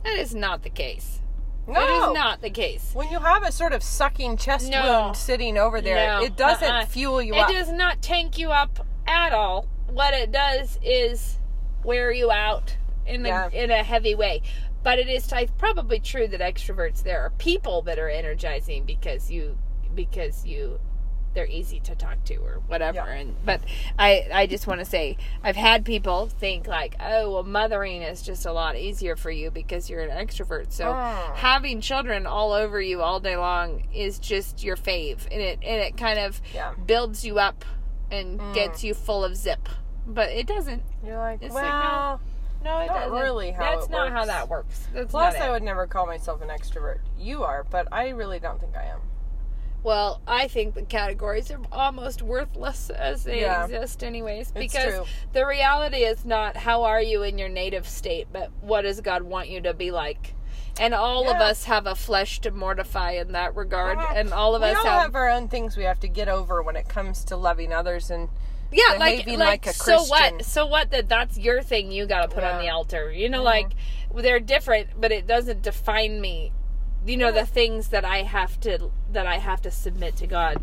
[0.05, 1.21] that is not the case.
[1.67, 1.75] Mm.
[1.75, 1.81] no.
[1.81, 2.91] It is not the case.
[2.95, 4.83] When you have a sort of sucking chest No.
[4.83, 6.87] wound sitting over there, No, it doesn't uh-uh.
[6.87, 7.51] fuel you It up.
[7.51, 9.67] does not tank you up at all.
[9.89, 11.39] What it does is
[11.85, 13.49] wear you out in a, Yeah.
[13.51, 14.43] in a heavy way.
[14.83, 19.31] But it is t- probably true that extroverts there are people that are energizing because
[19.31, 19.57] you
[19.95, 20.81] because you
[21.35, 22.97] they're easy to talk to or whatever.
[22.99, 23.07] Yeah.
[23.15, 23.63] and but
[23.99, 28.21] I I just want to say I've had people think like oh well mothering is
[28.21, 30.73] just a lot easier for you because you're an extrovert.
[30.73, 31.35] So Mm.
[31.37, 35.25] having children all over you all day long is just your fave.
[35.31, 36.75] And it and it kind of Yeah.
[36.85, 37.65] builds you up
[38.11, 39.71] and gets you full of zip.
[40.07, 40.83] But it doesn't.
[41.03, 42.21] You're like, It's like, well,
[42.63, 45.43] no it Not doesn't really how that's it not how that works that's plus not
[45.43, 45.51] I it.
[45.53, 46.99] would never call myself an extrovert.
[47.19, 49.01] You are, but I really don't think I am.
[49.85, 53.65] Well, I think the categories are almost worthless as they Yeah.
[53.65, 54.53] exist, anyways.
[54.55, 55.05] It's Because true.
[55.33, 59.23] the reality is not how are you in your native state, but what does God
[59.25, 60.35] want you to be like?
[60.79, 61.47] And all of Yeah.
[61.49, 64.15] us have a flesh to mortify in that regard, Mhm.
[64.17, 66.29] and all of we us all have, have our own things we have to get
[66.29, 68.29] over when it comes to loving others and
[68.73, 70.45] yeah, like like, like a so what?
[70.45, 70.91] So what?
[70.91, 71.93] That that's your thing.
[71.93, 73.13] You got to put on the altar.
[73.13, 73.45] You know, Mhm.
[73.45, 73.73] like
[74.15, 76.53] they're different, but it doesn't define me.
[77.05, 80.57] You know, the things that I have to that I have to submit to God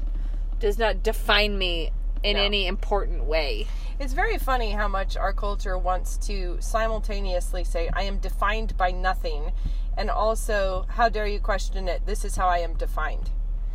[0.59, 1.91] does not define me
[2.23, 2.43] in No.
[2.43, 3.67] any important way.
[3.99, 8.91] It's very funny how much our culture wants to simultaneously say, I am defined by
[8.91, 9.51] nothing,
[9.97, 12.05] and also, how dare you question it?
[12.05, 13.29] This is how I am defined.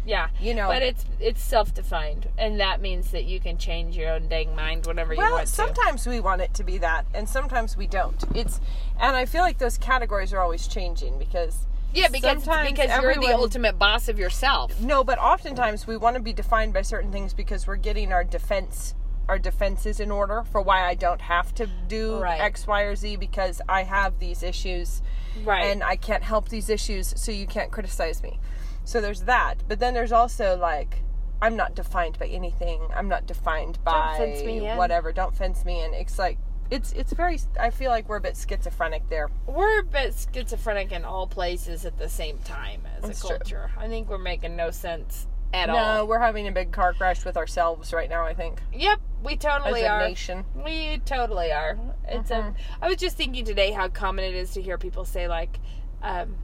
[0.07, 0.69] Yeah, You know.
[0.69, 4.87] but it's it's self-defined, and that means that you can change your own dang mind
[4.87, 5.53] whenever you Well, want to.
[5.53, 8.23] sometimes we want it to be that, and sometimes we don't.
[8.35, 8.61] It's,
[9.01, 13.15] and I feel like those categories are always changing because, Yeah, because sometimes because you're
[13.15, 14.79] the ultimate boss of yourself.
[14.81, 18.25] no, but oftentimes we want to be defined by certain things because we're getting our
[18.25, 18.95] defense,
[19.27, 22.41] our defenses in order for why I don't have to do Right.
[22.43, 25.01] X, Y, or Z because I have these issues.
[25.45, 25.65] Right.
[25.65, 28.39] and I can't help these issues, so you can't criticize me.
[28.85, 29.63] So there's that.
[29.67, 31.03] But then there's also like,
[31.43, 32.81] I'm not defined by anything.
[32.95, 34.77] I'm not defined by fence me in.
[34.77, 35.13] whatever.
[35.13, 35.95] Don't fence me in.
[35.95, 36.39] It's like
[36.71, 37.39] it's it's very.
[37.61, 39.29] I feel like we're a bit schizophrenic there.
[39.47, 43.37] we're a bit schizophrenic in all places at the same time as That's a true.
[43.39, 43.71] culture.
[43.77, 45.95] I think we're making no sense at no, all.
[45.99, 48.25] No, we're having a big car crash with ourselves right now.
[48.25, 50.09] I think Yep, we as totally a are.
[50.09, 50.45] nation.
[50.65, 51.79] We totally are.
[52.09, 52.35] It's a.
[52.35, 52.55] Mhm.
[52.81, 55.59] I was just thinking today how common it is to hear people say like,
[56.03, 56.37] um,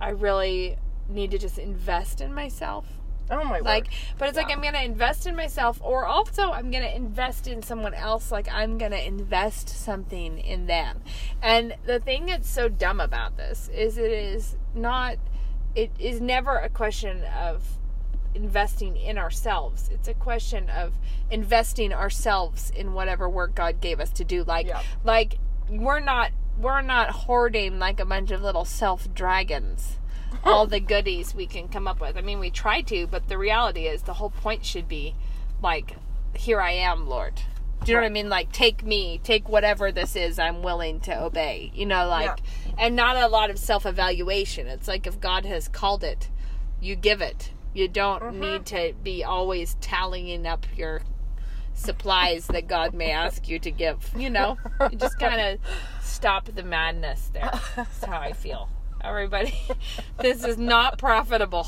[0.00, 2.86] "I really need to just invest in myself."
[3.30, 3.64] Oh my god.
[3.64, 3.94] Like, word.
[4.18, 7.94] but it's like I'm gonna invest in myself, or also I'm gonna invest in someone
[7.94, 8.32] else.
[8.32, 11.02] Like I'm gonna invest something in them.
[11.42, 15.16] And the thing that's so dumb about this is it is not.
[15.74, 17.78] It is never a question of
[18.34, 19.88] investing in ourselves.
[19.92, 20.94] It's a question of
[21.30, 24.44] investing ourselves in whatever work God gave us to do.
[24.44, 24.82] Like Yeah.
[25.04, 29.97] like we're not we're not hoarding like a bunch of little self dragons
[30.44, 32.16] all the goodies we can come up with.
[32.16, 35.14] I mean, we try to, but the reality is the whole point should be
[35.62, 35.96] like
[36.34, 37.42] here I am, Lord.
[37.84, 38.28] Do you know what I mean?
[38.28, 41.70] Like, take me, take whatever this is, I'm willing to obey.
[41.74, 42.40] You know, like,
[42.76, 44.66] and not a lot of self evaluation.
[44.66, 46.28] It's like if God has called it,
[46.80, 47.52] you give it.
[47.74, 48.40] You don't mm-hmm.
[48.40, 51.02] need to be always tallying up your
[51.74, 54.10] supplies that God may ask you to give.
[54.16, 54.58] You know,
[54.90, 55.58] you just kind of
[56.02, 57.50] stop the madness there.
[57.76, 58.68] That's how I feel.
[59.02, 59.54] Everybody,
[60.20, 61.66] this is not profitable.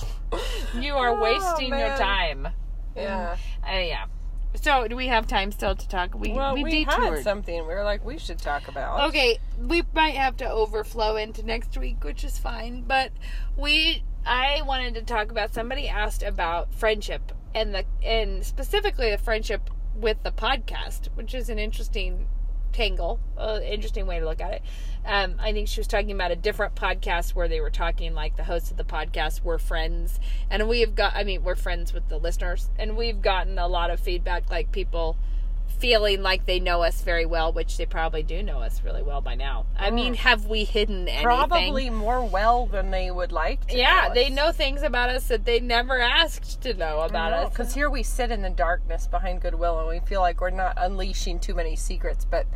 [0.74, 2.48] You are Oh, wasting your time.
[2.96, 3.36] Yeah.
[3.66, 4.06] Uh, yeah.
[4.54, 6.14] So, do we have time still to talk?
[6.14, 7.22] We Well, we, we had detoured.
[7.22, 9.08] something we were like, we should talk about.
[9.08, 12.82] Okay, we might have to overflow into next week, which is fine.
[12.82, 13.12] But
[13.56, 15.54] we, I wanted to talk about.
[15.54, 21.48] Somebody asked about friendship and the and specifically the friendship with the podcast, which is
[21.48, 22.26] an interesting
[22.72, 24.62] tangle, uh, interesting way to look at it.
[25.04, 28.36] Um, I think she was talking about a different podcast where they were talking like
[28.36, 31.14] the hosts of the podcast were friends, and we've got.
[31.14, 34.72] I mean, we're friends with the listeners, and we've gotten a lot of feedback, like
[34.72, 35.16] people
[35.78, 39.20] feeling like they know us very well, which they probably do know us really well
[39.20, 39.66] by now.
[39.76, 39.94] I mm.
[39.94, 41.24] mean, have we hidden anything?
[41.24, 43.76] Probably more well than they would like to.
[43.76, 47.50] Yeah, know they know things about us that they never asked to know about us.
[47.50, 50.74] Because here we sit in the darkness behind Goodwill and we feel like we're not
[50.76, 52.46] unleashing too many secrets, but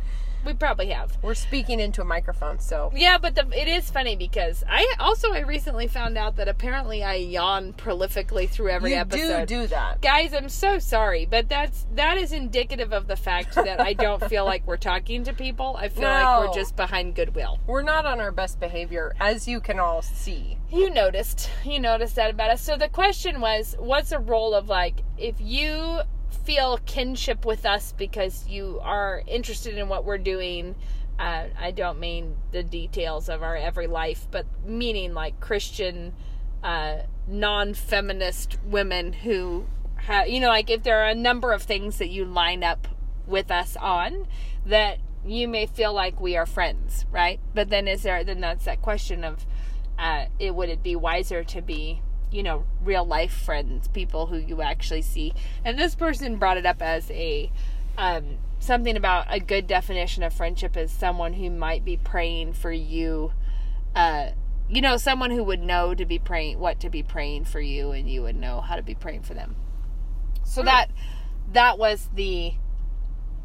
[0.45, 1.17] We probably have.
[1.21, 2.91] we're speaking into a microphone, so.
[2.95, 7.03] Yeah, but the, it is funny because I also I recently found out that apparently
[7.03, 9.47] I yawn prolifically through every you episode.
[9.47, 10.01] do do that.
[10.01, 14.23] Guys, I'm so sorry, but that's that is indicative of the fact that I don't
[14.25, 15.75] feel like we're talking to people.
[15.77, 17.59] I feel like we're just behind goodwill.
[17.65, 20.57] We're not on our best behavior, as you can all see.
[20.71, 21.49] You noticed.
[21.63, 22.61] You noticed that about us.
[22.61, 26.01] So the question was, what's the role of like if you
[26.45, 30.75] feel kinship with us because you are interested in what we're doing?
[31.17, 36.13] Uh, I don't mean the details of our every life, but meaning like Christian,
[36.63, 41.97] uh, non-feminist women who, have, you know, like if there are a number of things
[41.97, 42.87] that you line up
[43.25, 44.27] with us on
[44.65, 47.39] that you may feel like we are friends, right?
[47.55, 49.45] But then is there then that's that question of
[49.97, 52.01] uh it would it be wiser to be,
[52.35, 55.33] you know, real life friends, people who you actually see.
[55.63, 57.49] And this person brought it up as a
[57.97, 62.71] um something about a good definition of friendship is someone who might be praying for
[62.71, 63.31] you
[63.95, 64.31] uh
[64.67, 67.91] you know, someone who would know to be praying what to be praying for you
[67.91, 69.55] and you would know how to be praying for them.
[70.43, 70.89] So that
[71.53, 72.55] that was the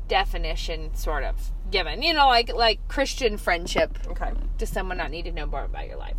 [0.08, 2.02] definition sort of given.
[2.02, 3.98] You know, like like Christian friendship.
[4.08, 4.32] Okay.
[4.58, 6.16] Does someone not need to know more about your life?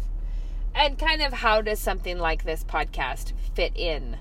[0.73, 4.17] And kind of how does something like this podcast fit in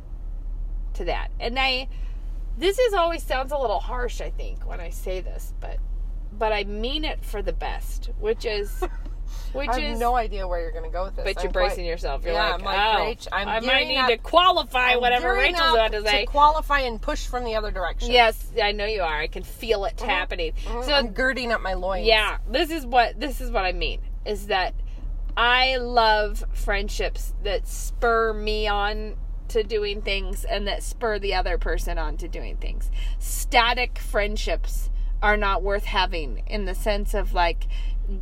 [0.95, 1.31] to that?
[1.39, 1.89] And I
[2.59, 5.79] this is always sounds a little harsh, I think, when I say this, but
[6.33, 8.83] but I mean it for the best, which is
[9.53, 11.25] which I is no idea where you're going to go with this.
[11.25, 12.25] but you're bracing quite- yourself.
[12.25, 15.33] You're Yeah, like, I'm like, oh, I'm I might need up- to qualify I'm whatever
[15.33, 16.27] Rachel's about to say.
[16.27, 18.11] qualify and push from the other direction.
[18.11, 19.19] Yes, I know you are.
[19.21, 20.53] I can feel it happening.
[20.65, 22.07] Mhm, So I'm girding up my loins.
[22.07, 24.75] yeah, this is what this is what I mean is that
[25.41, 29.17] I love friendships that spur me on
[29.49, 32.91] to doing things and that spur the other person on to doing things.
[33.19, 34.91] Static friendships
[35.23, 37.69] are not worth having in the sense of like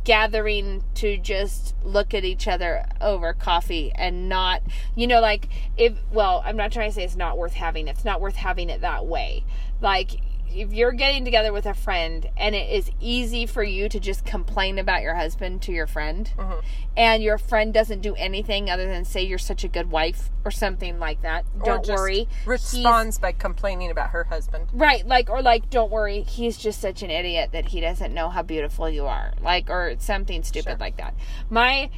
[0.05, 4.61] gathering to just look at each other over coffee and not
[4.95, 8.05] you know like if well i'm not trying to say it's not worth having it's
[8.05, 9.43] not worth having it that way
[9.81, 10.11] like
[10.53, 14.25] if you're getting together with a friend and it is easy for you to just
[14.25, 16.59] complain about your husband to your friend mm-hmm.
[16.97, 20.51] and your friend doesn't do anything other than say you're such a good wife or
[20.51, 24.67] something like that don't worry Responds by complaining about her husband.
[24.73, 28.29] Right, like or like don't worry, he's just such an idiot that he doesn't know
[28.29, 29.33] how beautiful you are.
[29.41, 30.77] Like or something stupid Sure.
[30.77, 31.13] like that.
[31.49, 31.89] My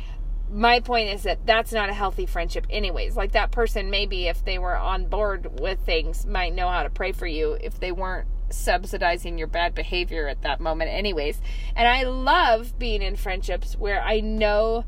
[0.51, 3.15] my point is that that's not a healthy friendship anyways.
[3.15, 6.89] Like that person maybe if they were on board with things might know how to
[6.89, 11.41] pray for you if they weren't subsidizing your bad behavior at that moment anyways.
[11.75, 14.85] And I love being in friendships where I know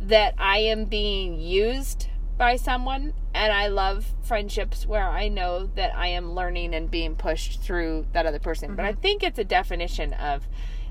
[0.00, 5.94] that I am being used by someone and I love friendships where I know that
[5.96, 8.74] I am learning and being pushed through that other person.
[8.76, 10.48] But I think it's a definition of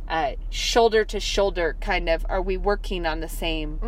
[0.07, 3.79] uh, shoulder to shoulder kind of are we working on the same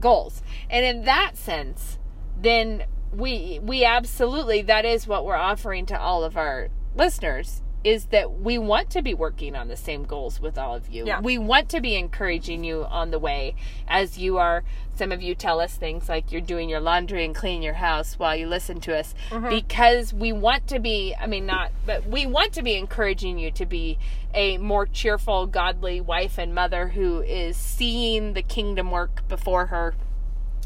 [0.00, 0.42] goals?
[0.68, 1.98] And in that sense,
[2.38, 8.06] then we we absolutely that is what we're offering to all of our listeners is
[8.06, 11.06] that we want to be working on the same goals with all of you.
[11.06, 11.20] Yeah.
[11.20, 13.54] We want to be encouraging you on the way
[13.88, 14.62] as you are.
[14.94, 18.18] Some of you tell us things like you're doing your laundry and cleaning your house
[18.18, 19.48] while you listen to us mm-hmm.
[19.48, 23.50] because we want to be, I mean, not, but we want to be encouraging you
[23.52, 23.98] to be
[24.34, 29.94] a more cheerful, godly wife and mother who is seeing the kingdom work before her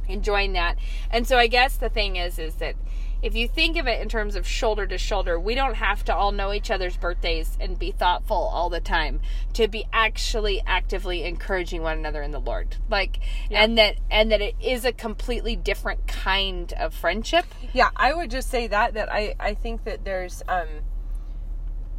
[0.09, 0.77] enjoying that.
[1.11, 2.75] And so I guess the thing is is that
[3.27, 6.15] if you think of it in terms of shoulder to shoulder, we don't have to
[6.15, 9.21] all know each other's birthdays and be thoughtful all the time
[9.55, 12.77] to be actually actively encouraging one another in the Lord.
[12.89, 13.19] Like
[13.51, 17.47] and that and that it is a completely different kind of friendship.
[17.73, 20.69] Yeah, I would just say that that I I think that there's um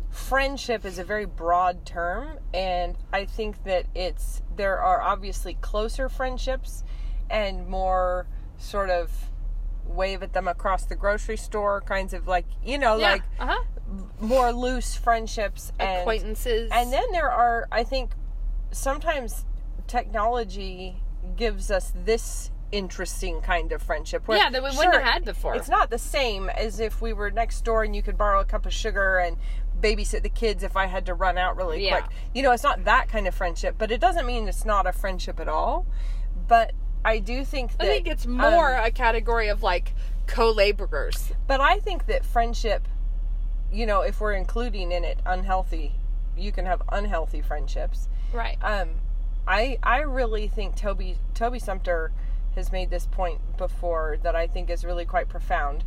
[0.09, 6.07] friendship is a very broad term and I think that it's there are obviously closer
[6.07, 6.85] friendships
[7.29, 9.11] and more sort of
[9.87, 13.63] wave at them across the grocery store kinds of like you know like uh-huh.
[14.19, 16.69] more loose friendships and acquaintances.
[16.73, 18.11] and then there are, I think,
[18.71, 19.45] sometimes
[19.87, 20.97] technology
[21.35, 24.27] gives us this interesting kind of friendship.
[24.27, 25.55] Where, Yeah, that we wouldn't have had before.
[25.55, 28.45] It's not the same as if we were next door and you could borrow a
[28.45, 29.37] cup of sugar and
[29.79, 32.01] babysit the kids if I had to run out really Yeah.
[32.01, 32.11] quick.
[32.33, 34.91] You know, it's not that kind of friendship, but it doesn't mean it's not a
[34.91, 35.85] friendship at all.
[36.47, 36.73] But
[37.05, 39.93] I do think that I think it's more um, a category of like
[40.27, 41.31] co-laborers.
[41.47, 42.87] but I think that friendship,
[43.71, 45.93] you know, if we're including in it unhealthy,
[46.37, 48.09] you can have unhealthy friendships.
[48.33, 48.57] Right.
[48.61, 48.89] Um,
[49.47, 52.11] I I really think Toby Toby Sumpter
[52.55, 55.85] has made this point before that I think is really quite profound.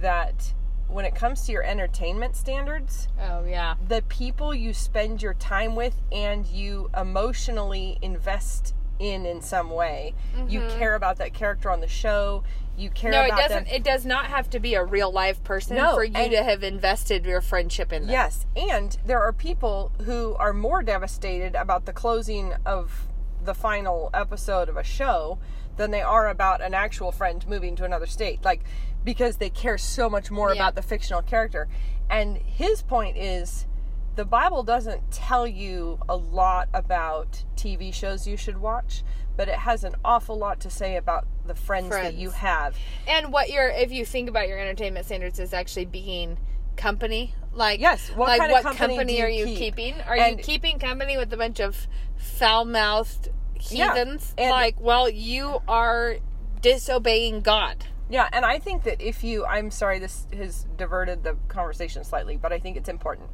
[0.00, 0.54] That
[0.88, 3.74] when it comes to your entertainment standards, oh yeah.
[3.86, 10.14] the people you spend your time with and you emotionally invest in in some way,
[10.48, 12.44] you care about that character on the show.
[12.76, 13.28] You care Mm-hmm.
[13.28, 13.64] No, it doesn't.
[13.66, 13.74] them.
[13.74, 16.42] It does not have to be a real life person No, for you and- to
[16.42, 18.10] have invested your friendship in them.
[18.10, 23.08] Yes, and there are people who are more devastated about the closing of
[23.44, 25.38] the final episode of a show
[25.76, 28.42] than they are about an actual friend moving to another state.
[28.44, 28.60] Like
[29.04, 30.60] because they care so much more Yeah.
[30.60, 31.68] about the fictional character.
[32.08, 33.66] And his point is
[34.14, 39.02] the Bible doesn't tell you a lot about TV shows you should watch,
[39.36, 42.76] but it has an awful lot to say about the friends, that you have.
[43.08, 46.38] And what your, if you think about your entertainment standards, is actually being
[46.76, 47.34] company.
[47.54, 49.76] Like Yes, what like kind of what company do are you keep?
[49.76, 50.00] keeping?
[50.02, 51.86] Are And- you keeping company with a bunch of
[52.16, 53.28] foul mouthed
[53.70, 54.34] Yeah, heathens?
[54.38, 56.16] and- like, well, you are
[56.60, 57.86] disobeying God.
[58.08, 62.36] Yeah, and I think that if you, I'm sorry, this has diverted the conversation slightly,
[62.36, 63.30] but I think it's important.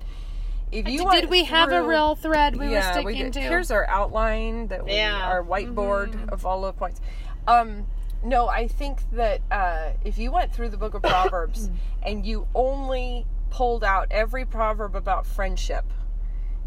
[0.70, 3.32] If you Did went we have a real thread we were yeah, sticking we did.
[3.34, 3.40] to?
[3.40, 5.12] Here's our outline that we, Yeah.
[5.20, 5.28] Mm-hmm.
[5.30, 7.00] our whiteboard of all the points.
[7.46, 7.86] Um,
[8.22, 11.70] no, I think that uh, if you went through the book of Proverbs
[12.02, 15.84] and you only pulled out every proverb about friendship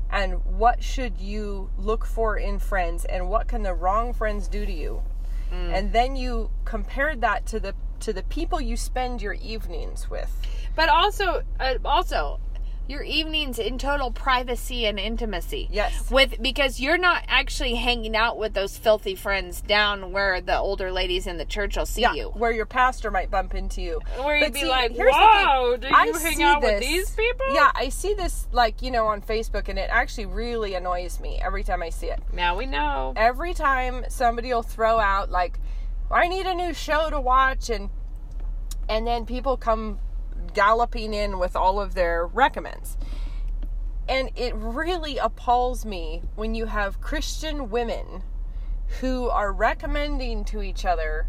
[0.10, 4.66] and what should you look for in friends and what can the wrong friends do
[4.66, 5.04] to you,
[5.52, 5.74] Mm.
[5.78, 10.32] and then you compared that to the to the people you spend your evenings with.
[10.78, 12.40] But also, uh, also,
[12.92, 15.68] your evenings in total privacy and intimacy.
[15.72, 16.12] Yes.
[16.12, 20.92] With because you're not actually hanging out with those filthy friends down where the older
[20.92, 22.30] ladies in the church will see you.
[22.36, 24.00] where your pastor might bump into you.
[24.18, 26.62] Where you'd But be see, like, here's the "Whoa, do I you hang see out
[26.62, 30.26] with these people?" Yeah, I see this like, you know, on Facebook and it actually
[30.26, 32.20] really annoys me every time I see it.
[32.34, 33.14] Now we know.
[33.16, 35.60] Every time somebody will throw out like
[36.12, 37.90] I need a new show to watch and
[38.90, 40.00] and then people come
[40.54, 42.98] galloping in with all of their recommends.
[44.08, 48.24] And it really appalls me when you have Christian women
[49.00, 51.28] who are recommending to each other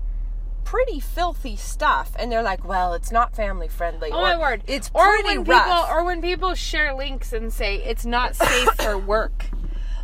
[0.64, 4.62] pretty filthy stuff and they're like, "Well, it's not family friendly." Oh or, my word!
[4.66, 5.64] It's or pretty when rough.
[5.64, 9.46] people or when people share links and say it's not safe for work,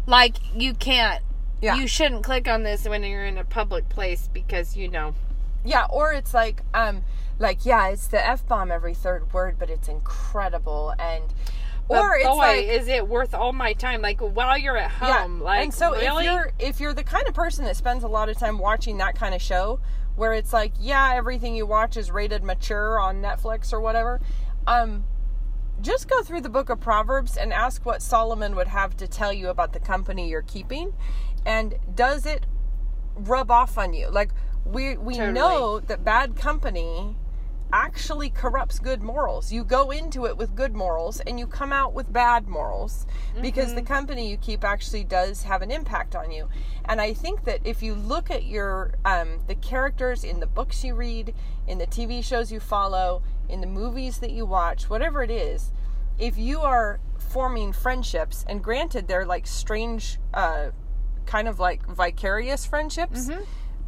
[0.06, 1.22] like you can't,
[1.60, 1.76] Yeah.
[1.76, 5.14] you shouldn't click on this when you're in a public place because you know.
[5.64, 7.02] Yeah, or it's like, um,
[7.38, 11.24] like yeah, it's the f bomb every third word, but it's incredible, and
[11.88, 14.02] But or it's boy, like, is it worth all my time?
[14.02, 16.26] Like while you're at yeah, home, like and so really?
[16.26, 18.98] if you're if you're the kind of person that spends a lot of time watching
[18.98, 19.80] that kind of show,
[20.16, 24.20] where it's like, yeah, everything you watch is rated mature on Netflix or whatever,
[24.66, 25.04] um,
[25.80, 29.32] just go through the book of Proverbs and ask what Solomon would have to tell
[29.32, 30.92] you about the company you're keeping,
[31.46, 32.46] and does it
[33.14, 34.08] rub off on you?
[34.10, 34.32] Like
[34.64, 35.32] we we Totally.
[35.32, 37.16] know that bad company
[37.72, 39.52] actually corrupts good morals.
[39.52, 43.06] You go into it with good morals and you come out with bad morals
[43.42, 46.48] because the company you keep actually does have an impact on you.
[46.86, 50.82] And I think that if you look at your um, the characters in the books
[50.82, 51.34] you read,
[51.66, 55.72] in the TV shows you follow, in the movies that you watch, whatever it is,
[56.18, 60.70] if you are forming friendships, and granted, they're like strange, uh,
[61.26, 63.28] kind of like vicarious friendships.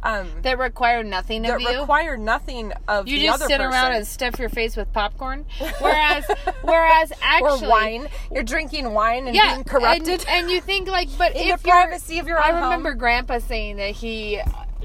[0.03, 1.79] Um, That require nothing that of you.
[1.81, 3.61] require nothing of you just sit person.
[3.61, 5.45] around and stuff your face with popcorn.
[5.79, 6.25] Whereas,
[6.63, 8.07] whereas actually, or wine.
[8.31, 10.25] You're drinking wine and yeah, being corrupted.
[10.27, 12.97] And, and you think like, but In if the privacy of your I remember home.
[12.97, 14.41] Grandpa saying that he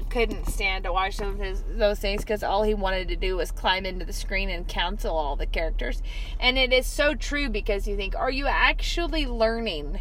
[0.09, 3.35] couldn't stand to watch some of his those things because all he wanted to do
[3.35, 6.01] was climb into the screen and counsel all the characters.
[6.39, 9.99] And it is so true because you think, are you actually learning?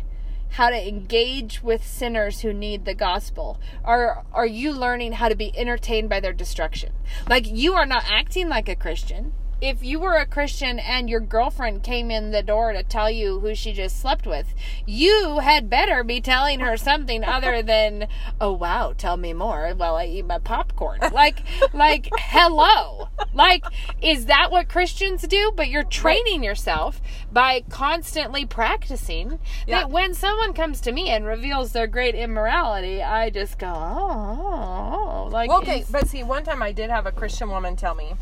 [0.56, 3.60] How to engage with sinners who need the gospel?
[3.84, 6.94] Or are you learning how to be entertained by their destruction?
[7.28, 9.34] Like you are not acting like a Christian.
[9.60, 13.40] If you were a Christian and your girlfriend came in the door to tell you
[13.40, 14.52] who she just slept with,
[14.84, 18.06] you had better be telling her something other than,
[18.38, 21.38] "Oh wow, tell me more." While I eat my popcorn, like,
[21.72, 23.64] like, hello, like,
[24.02, 25.52] is that what Christians do?
[25.56, 27.00] But you're training yourself
[27.32, 29.38] by constantly practicing.
[29.66, 29.80] Yeah.
[29.80, 34.44] That when someone comes to me and reveals their great immorality, I just go, "Oh,
[34.46, 35.28] oh, oh.
[35.32, 38.12] like, Well, okay, but see, one time I did have a Christian woman tell me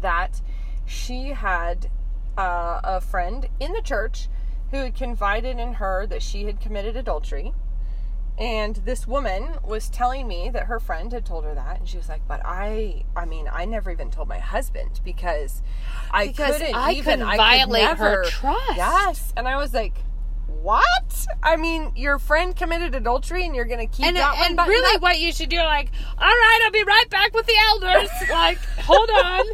[0.00, 0.40] that
[0.86, 1.90] she had
[2.36, 4.28] uh, a friend in the church
[4.70, 7.52] who had confided in her that she had committed adultery.
[8.38, 11.98] And this woman was telling me that her friend had told her that, and she
[11.98, 15.62] was like, "But I, I mean, I never even told my husband because
[16.10, 19.74] I Because couldn't I even couldn't I could violate her trust." Yes, and I was
[19.74, 19.98] like,
[20.46, 21.26] "What?
[21.42, 24.68] I mean, your friend committed adultery, and you're going to keep and, that one and
[24.68, 25.02] really up?
[25.02, 28.58] what you should do like all right i'll be right back with the elders like
[28.78, 29.44] hold on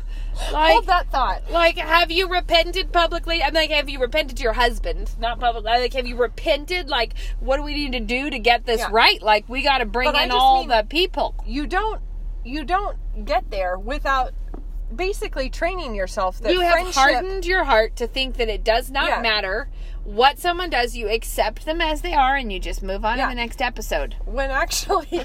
[0.53, 4.43] like Hold that thought." like have you repented publicly i'm like have you repented to
[4.43, 8.31] your husband not publicly like have you repented like what do we need to do
[8.31, 8.89] to get this Yeah.
[8.91, 12.01] right like we got to bring But in all mean- the people you don't
[12.45, 14.33] you don't get there without
[14.95, 18.89] basically training yourself that you have friendship hardened your heart to think that it does
[18.91, 19.21] not Yeah.
[19.21, 19.69] matter
[20.05, 23.25] what someone does you accept them as they are and you just move on Yeah.
[23.25, 25.25] to the next episode when actually when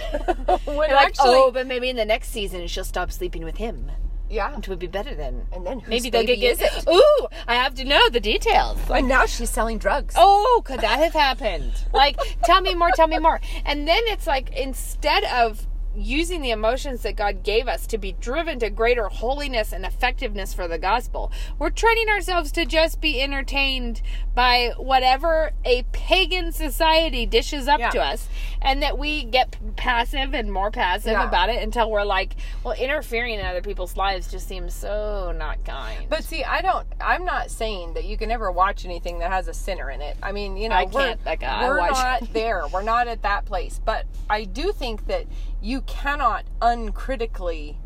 [0.65, 3.91] You're like, actually oh, but maybe in the next season she'll stop sleeping with him.
[4.31, 5.45] Yeah It would be better then.
[5.53, 8.77] and then Maybe they'll get, it Ooh, I have to know the details.
[8.89, 11.73] and now she's selling drugs Oh, could that have happened?
[11.93, 13.39] Like, tell me more, tell me more.
[13.65, 18.13] And then it's like instead of using the emotions that God gave us to be
[18.13, 23.21] driven to greater holiness and effectiveness for the gospel, we're training ourselves to just be
[23.21, 24.01] entertained
[24.33, 27.89] by whatever a pagan society dishes up Yeah.
[27.89, 28.27] to us,
[28.61, 31.27] and that we get passive and more passive Yeah.
[31.27, 35.63] about it until we're like, well, interfering in other people's lives just seems so not
[35.65, 36.07] kind.
[36.09, 39.47] but see i don't i'm not saying that you can never watch anything that has
[39.47, 42.33] a sinner in it i mean you know I we're, can't, like, I we're not
[42.33, 45.25] there we're not at that place but i do think that
[45.61, 47.77] you cannot uncritically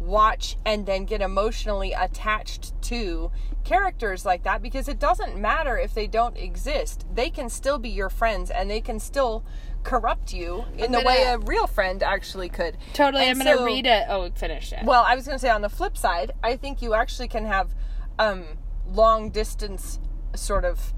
[0.00, 3.30] watch and then get emotionally attached to
[3.64, 7.06] characters like that because it doesn't matter if they don't exist.
[7.14, 9.44] They can still be your friends and they can still
[9.82, 12.76] corrupt you in the gonna- way a real friend actually could.
[12.92, 14.04] totally, And I'm going to read it.
[14.08, 14.84] Oh, finish it.
[14.84, 17.44] Well, I was going to say on the flip side, I think you actually can
[17.46, 17.74] have
[18.18, 18.44] um,
[18.86, 20.00] long distance
[20.34, 20.92] sort of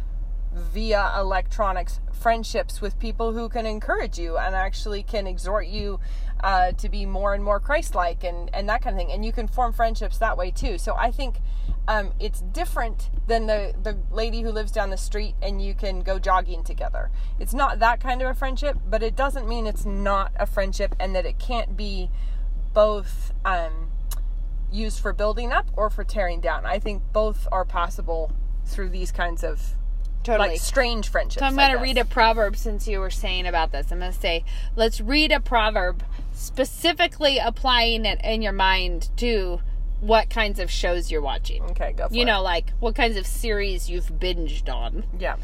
[0.57, 6.01] via electronics friendships with people who can encourage you and actually can exhort you
[6.43, 9.13] uh, to be more and more Christ-like and and that kind of thing.
[9.13, 10.79] And you can form friendships that way too.
[10.79, 11.37] So I think
[11.89, 16.01] um, it's different than the the lady who lives down the street and you can
[16.01, 17.11] go jogging together.
[17.39, 20.95] It's not that kind of a friendship, but it doesn't mean it's not a friendship
[20.99, 22.11] and that it can't be
[22.73, 23.91] both um,
[24.73, 26.67] used for building up or for tearing down.
[26.67, 28.33] I think both are possible
[28.65, 29.77] through these kinds of
[30.27, 30.51] totally.
[30.51, 31.41] like strange friendships.
[31.41, 31.83] so I'm I going to guess.
[31.83, 33.91] read a proverb since you were saying about this.
[33.91, 36.03] I'm going to say, let's read a proverb
[36.33, 39.61] specifically applying it in your mind to
[40.01, 41.62] what kinds of shows you're watching.
[41.70, 42.16] Okay, go for it.
[42.16, 42.27] You it.
[42.27, 45.05] know, like what kinds of series you've binged on.
[45.18, 45.37] Yeah.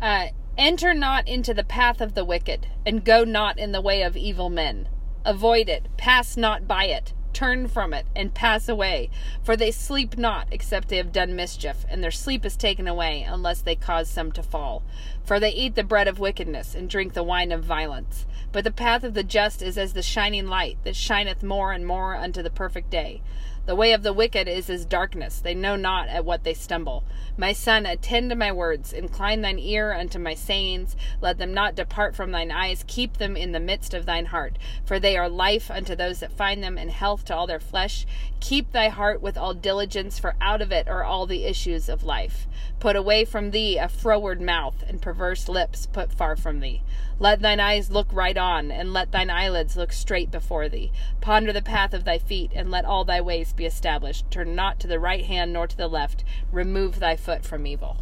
[0.00, 4.02] Uh, Enter not into the path of the wicked, and go not in the way
[4.02, 4.86] of evil men.
[5.24, 9.10] Avoid it, pass not by it, turn from it, and pass away.
[9.42, 13.22] For they sleep not, except they have done mischief, and their sleep is taken away,
[13.22, 14.82] unless they cause some to fall.
[15.24, 18.26] For they eat the bread of wickedness, and drink the wine of violence.
[18.52, 21.86] But the path of the just is as the shining light, that shineth more and
[21.86, 23.22] more unto the perfect day.
[23.64, 27.04] The way of the wicked is as darkness, they know not at what they stumble.
[27.36, 31.76] My son, attend to my words, incline thine ear unto my sayings, let them not
[31.76, 35.28] depart from thine eyes, keep them in the midst of thine heart, for they are
[35.28, 38.04] life unto those that find them, and health to all their flesh.
[38.42, 42.02] Keep thy heart with all diligence, for out of it are all the issues of
[42.02, 42.48] life.
[42.80, 46.82] Put away from thee a froward mouth, and perverse lips put far from thee.
[47.20, 50.90] Let thine eyes look right on, and let thine eyelids look straight before thee.
[51.20, 54.28] Ponder the path of thy feet, and let all thy ways be established.
[54.28, 56.24] Turn not to the right hand nor to the left.
[56.50, 57.98] Remove thy foot from evil.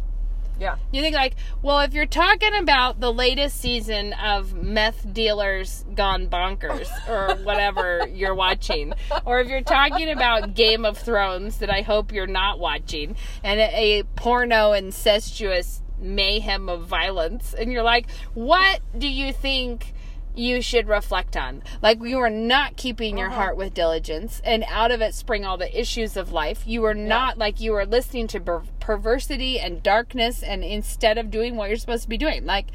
[0.61, 0.75] Yeah.
[0.91, 6.27] You think like, well, if you're talking about the latest season of meth dealers gone
[6.27, 8.93] bonkers or whatever you're watching,
[9.25, 13.59] or if you're talking about Game of Thrones that I hope you're not watching, and
[13.59, 18.05] a, a porno incestuous mayhem of violence, and you're like,
[18.35, 19.93] what do you think?
[20.41, 21.61] You should reflect on.
[21.81, 23.37] Like you are not keeping your uh-huh.
[23.37, 26.63] heart with diligence, and out of it spring all the issues of life.
[26.65, 31.29] You are not like you are listening to per- perversity and darkness, and instead of
[31.29, 32.67] doing what you're supposed to be doing, like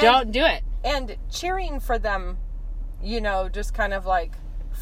[0.00, 0.62] don't do it.
[0.84, 2.38] and cheering for them,
[3.02, 4.32] you know, just kind of like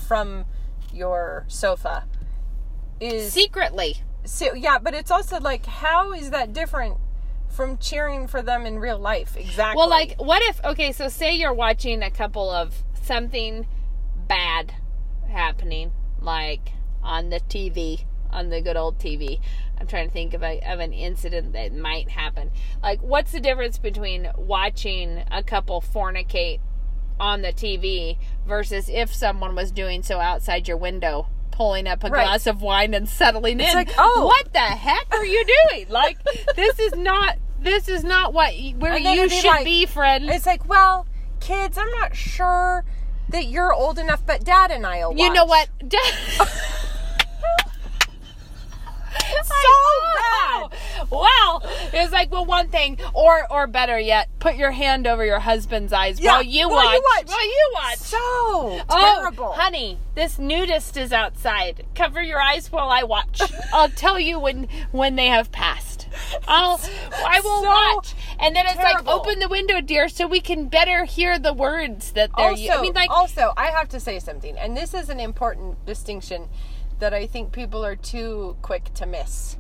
[0.07, 0.45] from
[0.93, 2.07] your sofa
[3.01, 6.97] is Secretly, so yeah, but it's also like how is that different
[7.55, 9.37] from cheering for them in real life?
[9.37, 9.77] Exactly.
[9.79, 10.63] well, like what if?
[10.65, 13.67] Okay, so say you're watching a couple of something
[14.29, 14.75] bad
[15.29, 16.71] happening, like
[17.03, 19.41] on the TV, on the good old TV.
[19.79, 22.51] I'm trying to think of a of an incident that might happen.
[22.83, 26.61] Like, what's the difference between watching a couple fornicate
[27.21, 31.29] on the TV versus if someone was doing so outside your window?
[31.51, 32.25] Pulling up a Right.
[32.25, 33.73] glass of wine and settling in.
[33.75, 34.27] like, oh.
[34.27, 35.87] what the heck are you doing?
[35.89, 36.19] Like,
[36.57, 37.37] this is not.
[37.65, 40.29] This is not what where you it'd be should like- be, friend.
[40.31, 41.07] it's like, well,
[41.41, 42.85] kids, I'm not sure
[43.31, 45.17] that you're old enough, but Dad and I'll.
[45.17, 45.69] You know watch.
[45.81, 45.93] what?
[49.45, 49.55] so
[50.15, 51.11] bad.
[51.11, 51.61] Wow.
[51.93, 55.93] It's like well one thing or or better yet, put your hand over your husband's
[55.93, 56.85] eyes Yeah, while you watch.
[56.85, 57.01] while watch.
[57.01, 57.29] you watch.
[57.29, 57.99] While you watch.
[57.99, 58.19] So
[58.89, 59.53] Oh, terrible.
[59.53, 61.87] honey, this nudist is outside.
[61.95, 63.41] Cover your eyes while I watch.
[63.73, 66.04] I'll tell you when when they have passed.
[66.49, 66.81] I'll
[67.27, 68.15] I will So watch.
[68.39, 69.05] And then it's terrible.
[69.05, 72.63] like open the window, dear, so we can better hear the words that they're also,
[72.63, 75.85] u- I mean like also, I have to say something, and this is an important
[75.87, 76.49] distinction
[76.99, 79.57] that I think people are too quick to miss.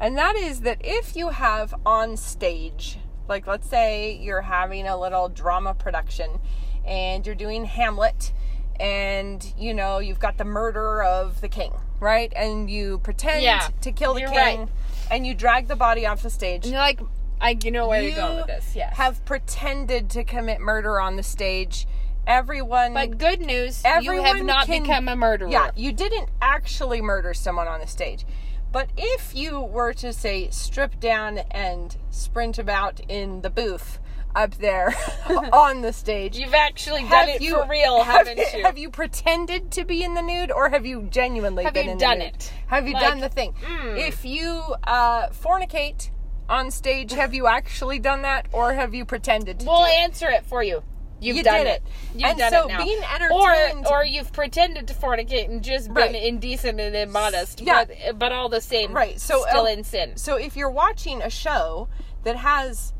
[0.00, 2.98] And that is that if you have on stage,
[3.28, 6.40] like let's say you're having a little drama production
[6.84, 8.32] and you're doing Hamlet
[8.80, 12.32] and you know you've got the murder of the king, right?
[12.34, 14.30] And you pretend Yeah, to kill the king
[14.60, 14.68] right.
[15.10, 17.00] And you drag the body off the stage and you're like
[17.42, 18.96] I you know where you you're going with this, yes.
[18.96, 21.88] have pretended to commit murder on the stage.
[22.24, 25.48] Everyone, but good news, you everyone have not can- become a murderer.
[25.48, 28.24] yeah, you didn't actually murder someone on the stage.
[28.70, 33.98] But if you were to say strip down and sprint about in the booth
[34.34, 34.94] up there
[35.52, 38.62] on the stage, You've actually done have it you for real, have, haven't you?
[38.64, 41.92] Have you pretended to be in the nude, or have you genuinely Have been you
[41.92, 42.34] in done the nude?
[42.34, 42.52] it?
[42.68, 43.52] Have you Like, done the thing?
[43.52, 43.98] mm.
[43.98, 46.10] If you uh, fornicate
[46.48, 49.66] on stage, have you actually done that, or have you pretended to?
[49.66, 49.98] We'll do it?
[50.00, 50.82] answer it for you.
[51.20, 51.68] You've You done it.
[51.68, 51.82] it.
[52.16, 52.84] You've And done so it now.
[52.84, 56.14] being entertained- or or you've pretended to fornicate and just been Right.
[56.16, 57.84] indecent and immodest, Yeah.
[57.84, 60.16] but but all the same, Right, so, still uh, in sin.
[60.16, 61.86] So if you're watching a show
[62.24, 62.92] that has,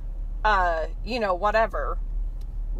[0.44, 1.98] uh, you know, whatever,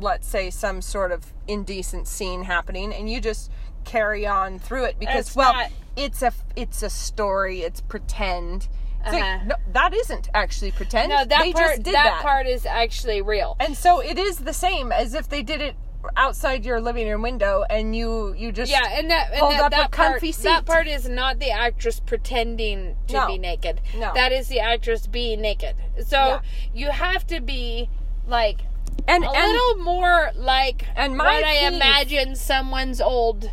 [0.01, 3.51] let's say some sort of indecent scene happening, and you just
[3.85, 8.69] carry on through it because, It's well, not- it's a it's a story, it's pretend.
[9.05, 9.39] Uh-huh.
[9.45, 11.11] no, that isn't actually pretend.
[11.11, 13.57] No, that they part that, that, part is actually real.
[13.59, 15.75] and so it is the same as if they did it
[16.17, 19.91] outside your living room window, and you you just Yeah, and that and that, that
[19.93, 20.67] part comfy that seat.
[20.67, 23.27] part is not the actress pretending to No.
[23.27, 23.81] be naked.
[23.97, 24.13] No.
[24.15, 25.77] That is the actress being naked.
[26.07, 26.41] So Yeah.
[26.75, 27.89] you have to be
[28.27, 28.61] like
[29.09, 33.51] and a and little more like and my what I imagine someone's old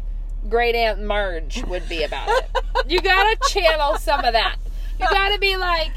[0.47, 2.49] great aunt Marge would be about it.
[2.87, 4.57] you gotta channel some of that.
[4.99, 5.91] You gotta be like,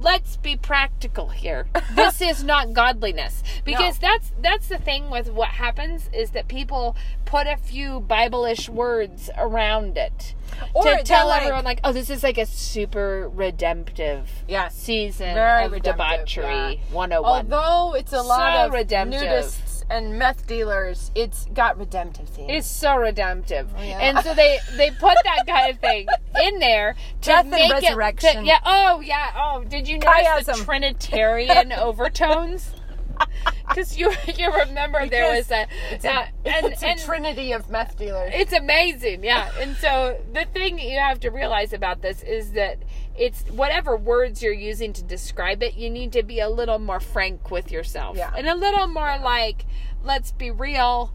[0.00, 1.66] let's be practical here.
[1.94, 4.08] This is not godliness because No.
[4.08, 9.30] that's that's the thing with what happens is that people put a few Bible-ish words
[9.36, 10.34] around it
[10.74, 14.68] Or to tell like- everyone like, oh, this is like a super redemptive Yeah.
[14.68, 17.52] season Very of redemptive, debauchery 101.
[17.52, 19.20] Although it's a lot So of redemptive.
[19.22, 22.50] nudists and meth dealers, it's got redemptive themes.
[22.52, 23.98] It's so redemptive, Oh, yeah.
[23.98, 26.06] and so they they put that kind of thing
[26.42, 27.72] in there to Death and make it.
[27.72, 28.36] resurrection.
[28.42, 28.60] To, yeah.
[28.64, 29.32] Oh yeah.
[29.36, 30.64] Oh, did you notice the Chiasm.
[30.64, 32.72] Trinitarian overtones?
[33.68, 37.68] Because you you remember there was a, it's a, and, it's a and trinity of
[37.70, 38.32] meth dealers.
[38.34, 39.50] it's amazing, yeah.
[39.60, 42.78] And so the thing you have to realize about this is that
[43.20, 47.00] it's whatever words you're using to describe it, you need to be a little more
[47.00, 48.16] frank with yourself.
[48.16, 48.32] Yeah.
[48.34, 49.66] And a little more like,
[50.02, 51.12] let's be real,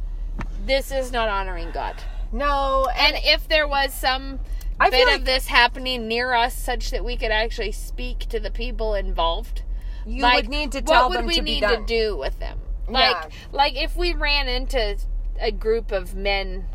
[0.65, 1.95] this is not honoring God.
[2.31, 4.39] no, and And if there was some
[4.79, 8.39] I bit feel of this happening near us such that we could actually speak to
[8.39, 9.63] the people involved,
[10.05, 12.37] you like, would need to tell what would them we to need to do with
[12.39, 12.59] them?
[12.87, 13.29] Like Yeah.
[13.51, 14.97] like if we ran into
[15.39, 16.65] a group of men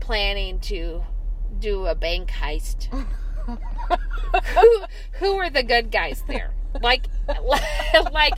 [0.00, 1.02] planning to
[1.58, 2.88] do a bank heist.
[4.54, 4.82] who
[5.12, 6.52] who are the good guys there?
[6.82, 7.06] Like
[8.12, 8.34] like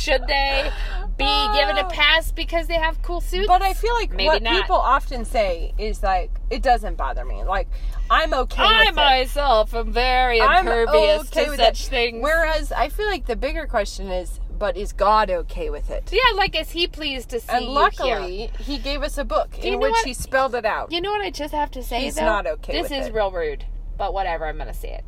[0.00, 0.70] should they
[1.16, 1.90] be given a oh.
[1.90, 3.46] pass because they have cool suits?
[3.46, 4.60] But I feel like Maybe what not.
[4.62, 7.44] people often say is like, it doesn't bother me.
[7.44, 7.68] Like,
[8.10, 8.94] I'm okay I with it.
[8.96, 11.90] myself am very I'm impervious okay to such it.
[11.90, 12.22] things.
[12.22, 16.10] Whereas I feel like the bigger question is, but is God okay with it?
[16.12, 18.50] yeah, like is he pleased to see And you luckily, here?
[18.58, 20.04] he gave us a book in which what?
[20.06, 20.90] he spelled it out.
[20.90, 22.24] You know what I just have to say He's though?
[22.24, 23.14] not okay This is it.
[23.14, 23.64] real rude,
[24.00, 24.46] but whatever.
[24.46, 25.04] I'm gonna say it.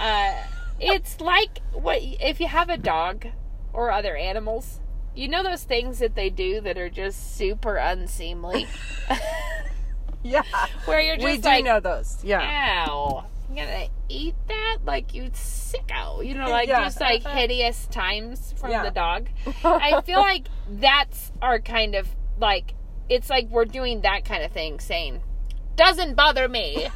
[0.00, 0.32] Uh,
[0.80, 3.26] it's like what if you have a dog
[3.74, 4.80] or other animals.
[5.14, 8.66] You know those things that they do that are just super unseemly,
[10.24, 10.42] yeah,
[10.86, 12.18] where you're just we do like, know those.
[12.24, 12.40] Yeah,
[12.88, 16.82] "Ow, I'm gonna eat that?" Like you sicko, you know, like Yeah.
[16.84, 18.84] just like hideous times from Yeah.
[18.84, 19.28] the dog.
[19.64, 22.08] I feel like that's our kind of
[22.40, 22.74] like
[23.08, 25.20] it's like we're doing that kind of thing, saying
[25.76, 26.88] doesn't bother me.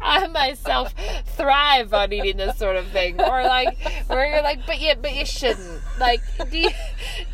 [0.00, 0.94] I myself
[1.36, 5.14] thrive on eating this sort of thing, or like where you're like, but yeah, but
[5.14, 5.80] you shouldn't.
[5.98, 6.70] Like, do you,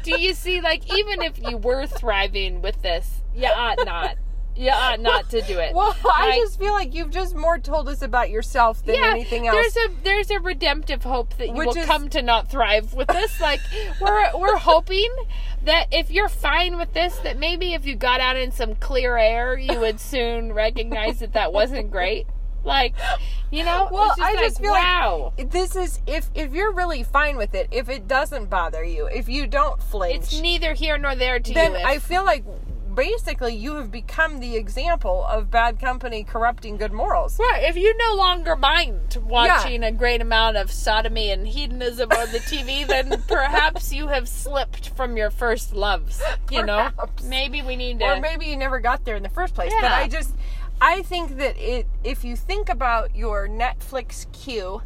[0.03, 0.61] do you see?
[0.61, 4.17] Like, even if you were thriving with this, you ought not.
[4.57, 5.75] You uh, ought not to do it.
[5.75, 9.11] Well, I Like, just feel like you've just more told us about yourself than yeah,
[9.11, 9.57] anything else.
[9.75, 12.95] There's a there's a redemptive hope that you Which will is- come to not thrive
[12.95, 13.41] with this.
[13.41, 13.61] Like
[14.01, 15.15] we're we're hoping
[15.65, 19.17] that if you're fine with this, that maybe if you got out in some clear
[19.19, 22.27] air, you would soon recognize that that wasn't great.
[22.65, 22.95] Like,
[23.53, 25.33] you know, Well, just I like, just feel like- wow.
[25.39, 29.29] this is if if you're really fine with it, if it doesn't bother you, if
[29.29, 31.79] you don't flinch, it's neither here nor there to then you.
[31.79, 32.45] if- I feel like
[32.97, 37.39] basically you have become the example of bad company corrupting good morals.
[37.39, 42.33] Right, if you no longer mind watching a great amount of sodomy and hedonism on
[42.33, 46.21] the TV, then perhaps you have slipped from your first loves.
[46.51, 46.91] You know,
[47.25, 48.07] maybe we need to.
[48.07, 49.73] Or maybe you never got there in the first place.
[49.81, 50.35] But I just
[50.81, 54.83] I think that it if you think about your Netflix queue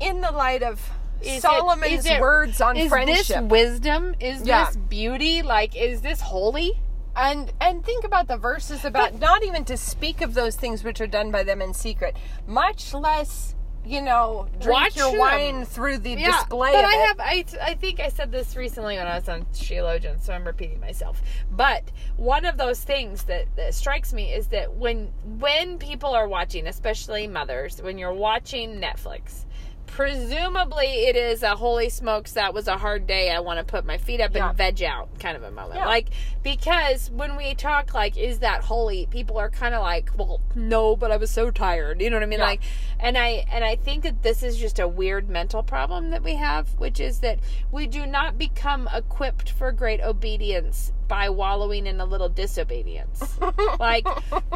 [0.00, 0.90] in the light of
[1.22, 3.26] Is Solomon's is it- words on is friendship.
[3.26, 4.14] this wisdom?
[4.20, 4.66] Is Yeah.
[4.66, 5.40] this beauty?
[5.42, 6.78] Like, is this holy?
[7.16, 11.00] And and think about the verses about not even to speak of those things which
[11.00, 13.54] are done by them in secret, much less
[13.84, 15.20] you know drink Watch your them.
[15.20, 16.72] wine through the display.
[16.72, 17.06] but I it.
[17.06, 20.44] have I I think I said this recently when I was on Sheologian, so I'm
[20.44, 21.22] repeating myself.
[21.52, 26.26] But one of those things that, that strikes me is that when when people are
[26.28, 29.44] watching, especially mothers, when you're watching Netflix,
[29.86, 33.30] presumably it is a holy smokes that was a hard day.
[33.30, 34.48] I want to put my feet up Yeah.
[34.50, 35.76] and veg out kind of a moment.
[35.80, 35.86] Yeah.
[35.86, 36.08] Like
[36.42, 40.96] because when we talk like is that holy, people are kind of like, well, no,
[40.96, 42.00] but I was so tired.
[42.00, 42.38] You know what I mean?
[42.40, 42.46] Yeah.
[42.46, 42.60] Like
[43.00, 46.34] and I and I think that this is just a weird mental problem that we
[46.36, 47.38] have, which is that
[47.72, 53.38] we do not become equipped for great obedience by wallowing in a little disobedience.
[53.78, 54.06] like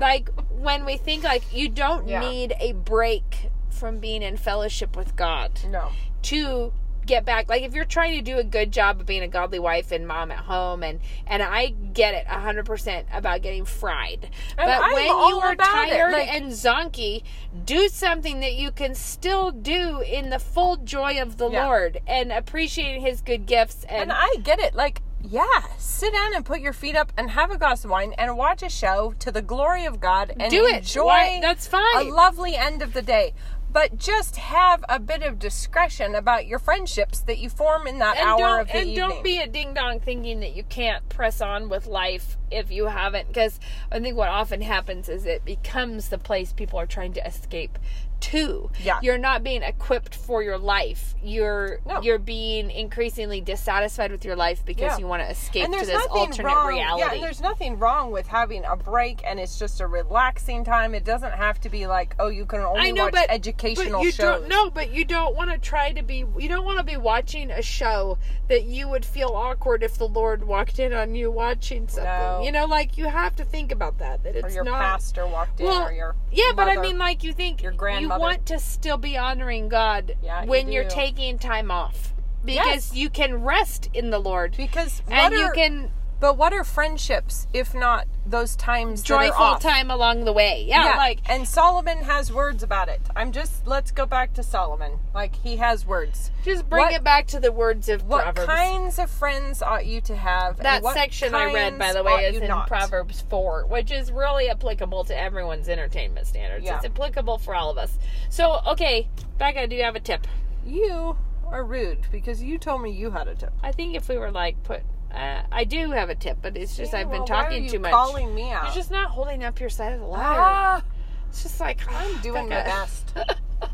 [0.00, 5.16] like when we think like you don't need a break from being in fellowship with
[5.16, 5.90] God no.
[6.22, 6.72] to
[7.06, 9.58] get back like if you're trying to do a good job of being a godly
[9.58, 14.24] wife and mom at home and and I get it 100% about getting fried
[14.58, 17.22] And but I'm when you are tired like- and zonky
[17.64, 21.66] do something that you can still do in the full joy of the Yeah.
[21.66, 24.74] Lord and appreciating his good gifts and, And I get it.
[24.76, 25.44] Like, yeah,
[25.78, 28.62] sit down and put your feet up and have a glass of wine and watch
[28.62, 30.76] a show to the glory of God and Do it.
[30.76, 31.82] enjoy Why- that's fine.
[31.96, 33.34] a lovely end of the day.
[33.72, 38.16] But just have a bit of discretion about your friendships that you form in that
[38.16, 39.08] and hour don't of the and evening.
[39.08, 42.86] don't be a ding dong thinking that you can't press on with life if you
[42.86, 43.60] haven't because
[43.92, 47.78] I think what often happens is it becomes the place people are trying to escape
[48.20, 48.70] to.
[48.82, 48.98] Yeah.
[49.02, 51.14] You're not being equipped for your life.
[51.22, 52.00] You're No.
[52.02, 54.98] you're being increasingly dissatisfied with your life because Yeah.
[54.98, 56.68] you want to escape to this alternate wrong.
[56.68, 57.00] reality.
[57.06, 60.94] Yeah, and there's nothing wrong with having a break, and it's just a relaxing time.
[60.94, 64.04] It doesn't have to be like, oh, you can only know, watch but educational but
[64.04, 64.40] you shows.
[64.40, 66.24] don't know, but you don't want to try to be.
[66.38, 68.18] You don't want to be watching a show
[68.48, 72.04] that you would feel awkward if the Lord walked in on you watching something.
[72.04, 72.40] No.
[72.42, 74.22] You know, like you have to think about that.
[74.22, 74.80] That it's or your not.
[74.80, 77.78] pastor walked in, well, or your yeah, but I mean, like you think your you
[78.10, 78.20] grandmother.
[78.20, 82.94] want to still be honoring God Yeah, when you're taking time off because Yes.
[82.94, 85.90] you can rest in the Lord because and are, you can
[86.20, 90.64] But what are friendships if not those times joyful time along the way.
[90.68, 93.00] Yeah, like and Solomon has words about it.
[93.16, 94.98] I'm just let's go back to Solomon.
[95.14, 96.30] Like he has words.
[96.44, 98.46] just bring what- it back to the words of What Proverbs.
[98.46, 100.56] kinds of friends ought you to have?
[100.58, 102.68] and That section I read, by the way, is in not?
[102.68, 106.64] Proverbs 4, which is really applicable to everyone's entertainment standards.
[106.64, 106.76] Yeah.
[106.76, 107.98] It's applicable for all of us.
[108.28, 109.08] So, okay,
[109.38, 110.26] Becca, do you have a tip?
[110.64, 111.16] You
[111.46, 112.06] are rude?
[112.12, 113.52] Because you told me you had a tip.
[113.62, 114.82] I think if we were like put,
[115.14, 117.64] uh, I do have a tip, but it's just I've been Well, why are talking
[117.64, 117.92] you too much.
[117.92, 118.64] Calling me out.
[118.66, 120.40] You're just not holding up your side of the ladder.
[120.40, 120.82] ah,
[121.28, 123.14] It's just like I'm doing my best.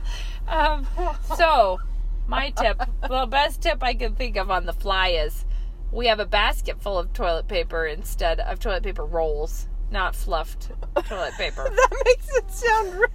[0.48, 0.86] Um,
[1.36, 1.78] so
[2.28, 5.44] my tip, the best tip I can think of on the fly is
[5.90, 10.70] we have a basket full of toilet paper instead of toilet paper rolls, not fluffed
[11.08, 11.64] toilet paper.
[11.74, 13.06] that makes it sound.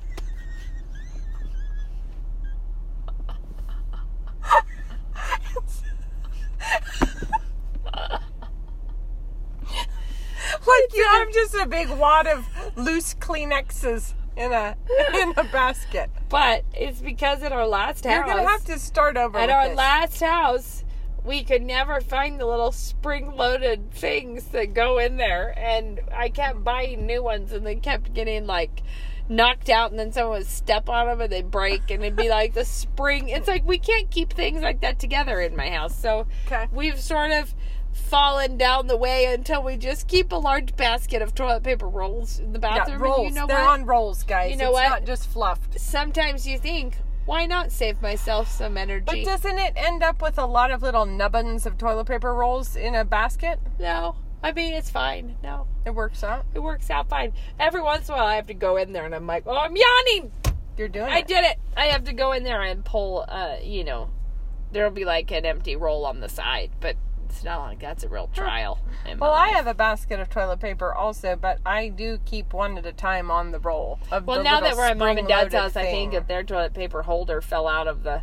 [11.33, 14.75] Just a big wad of loose Kleenexes in a
[15.21, 16.09] in a basket.
[16.29, 19.37] But it's because at our last house, You're gonna have to start over.
[19.37, 19.77] at our this.
[19.77, 20.83] last house,
[21.23, 26.63] we could never find the little spring-loaded things that go in there, and I kept
[26.63, 28.81] buying new ones, and they kept getting like
[29.29, 32.27] knocked out, and then someone would step on them and they break, and it'd be
[32.39, 33.29] like the spring.
[33.29, 36.67] It's like we can't keep things like that together in my house, so Okay.
[36.73, 37.53] we've sort of
[37.93, 42.39] fallen down the way until we just keep a large basket of toilet paper rolls
[42.39, 42.99] in the bathroom.
[42.99, 43.27] Yeah, rolls.
[43.29, 43.79] You know They're what?
[43.79, 44.51] on rolls, guys.
[44.51, 44.89] You know it's what?
[44.89, 45.79] not just fluffed.
[45.79, 49.05] Sometimes you think, why not save myself some energy?
[49.05, 52.75] But doesn't it end up with a lot of little nubbins of toilet paper rolls
[52.75, 53.59] in a basket?
[53.79, 54.15] No.
[54.43, 55.37] I mean, it's fine.
[55.43, 55.67] No.
[55.85, 56.45] It works out.
[56.53, 57.33] It works out fine.
[57.59, 59.55] Every once in a while, I have to go in there and I'm like, oh,
[59.55, 60.31] I'm yawning.
[60.77, 61.27] You're doing I it.
[61.27, 61.59] did it.
[61.77, 64.09] I have to go in there and pull, uh, you know,
[64.71, 66.95] there'll be like an empty roll on the side, but
[67.31, 68.79] it's not like that's a real trial.
[69.19, 72.85] Well, I have a basket of toilet paper also, but I do keep one at
[72.85, 73.99] a time on the roll.
[74.11, 76.19] Of Well, the now that we're at mom and dad's house, I think thing.
[76.19, 78.21] that their toilet paper holder fell out of the.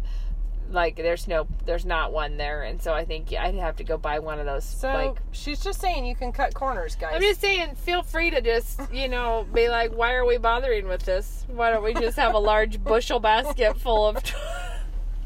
[0.70, 3.96] Like there's no, there's not one there, and so I think I'd have to go
[3.96, 4.64] buy one of those.
[4.64, 7.12] So like she's just saying you can cut corners, guys.
[7.14, 10.86] I'm just saying, feel free to just, you know, be like, why are we bothering
[10.86, 11.46] with this?
[11.48, 14.22] Why don't we just have a large bushel basket full of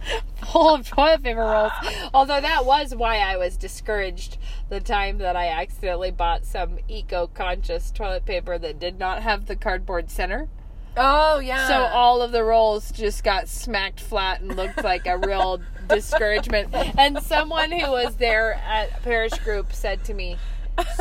[0.46, 1.72] full of toilet paper rolls?
[2.12, 4.38] Although that was why I was discouraged
[4.68, 9.56] the time that I accidentally bought some eco-conscious toilet paper that did not have the
[9.56, 10.48] cardboard center.
[10.96, 11.68] oh yeah.
[11.68, 16.68] So all of the rolls just got smacked flat and looked like a real discouragement.
[16.72, 20.36] And someone who was there at Parish Group said to me,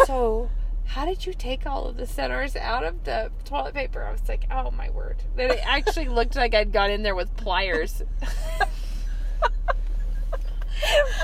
[0.05, 0.49] "So,
[0.85, 4.27] how did you take all of the centers out of the toilet paper?" I was
[4.29, 8.01] like, "Oh my word!" That it actually looked like I'd gone in there with pliers.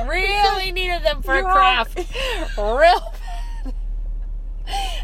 [0.07, 2.57] really needed them for a have- craft.
[2.57, 3.13] Real.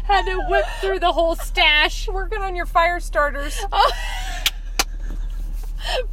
[0.04, 2.08] Had to whip through the whole stash.
[2.08, 3.64] working on your fire starters.
[3.72, 3.92] Oh.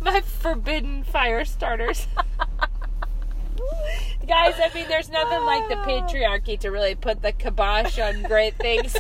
[0.02, 2.08] My forbidden fire starters.
[4.28, 8.56] Guys, I mean, there's nothing like the patriarchy to really put the kibosh on great
[8.58, 8.96] things.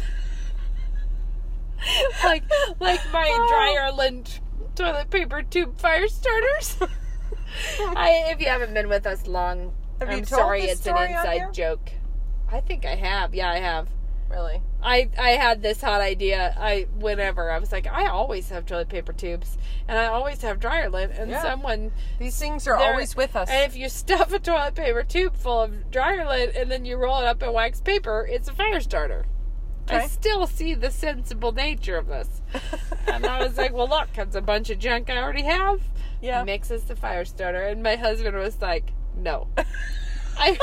[2.23, 2.43] like,
[2.79, 3.47] like my oh.
[3.49, 4.39] dryer lint
[4.75, 6.77] toilet paper tube fire starters.
[7.79, 11.91] I, if you haven't been with us long, Have I'm sorry, it's an inside joke.
[12.51, 13.33] I think I have.
[13.33, 13.87] Yeah, I have.
[14.29, 14.61] Really?
[14.81, 16.55] I I had this hot idea.
[16.57, 20.59] I whenever I was like, I always have toilet paper tubes, and I always have
[20.59, 21.41] dryer lint, and Yeah.
[21.41, 21.91] someone.
[22.17, 23.49] These things are always with us.
[23.49, 26.95] And if you stuff a toilet paper tube full of dryer lint and then you
[26.97, 29.25] roll it up in wax paper, it's a fire starter.
[29.91, 32.41] I still see the sensible nature of this.
[33.07, 35.81] and I was like, well, look, it's a bunch of junk I already have.
[36.21, 36.43] Yeah.
[36.43, 37.61] Mixes the fire starter.
[37.61, 39.47] And my husband was like, no.
[40.37, 40.57] I,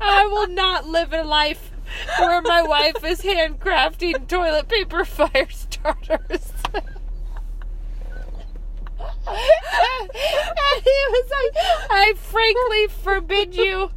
[0.00, 1.70] I will not live a life
[2.18, 6.52] where my wife is handcrafting toilet paper fire starters.
[9.04, 13.90] and he was like, I frankly forbid you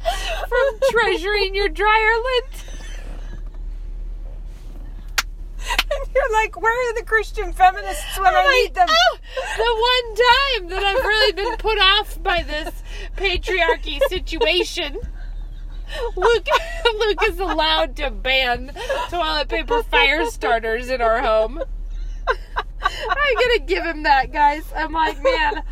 [0.00, 2.64] from treasuring your dryer lint.
[5.68, 8.88] and you're like, where are the Christian feminists when I I'm need them?
[8.90, 9.18] "Oh,
[9.56, 12.82] the one time that I've really been put off by this
[13.16, 14.98] patriarchy situation.
[16.16, 16.46] Luke,
[16.98, 18.72] Luke is allowed to ban
[19.10, 21.60] toilet paper fire starters in our home.
[22.26, 24.64] I'm gonna give him that, guys.
[24.74, 25.62] I'm like, man,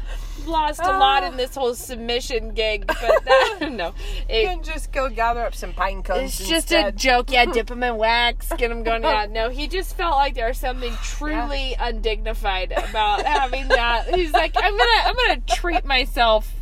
[0.48, 3.94] lost a lot in this whole submission gig, but that, no,
[4.28, 6.40] You can just go gather up some pine cones.
[6.40, 7.30] it's just a joke.
[7.30, 9.02] Yeah, dip him in wax, get him going.
[9.02, 14.14] Yeah, no, he just felt like there was something truly undignified about having that.
[14.14, 16.52] He's like, I'm gonna, I'm gonna treat myself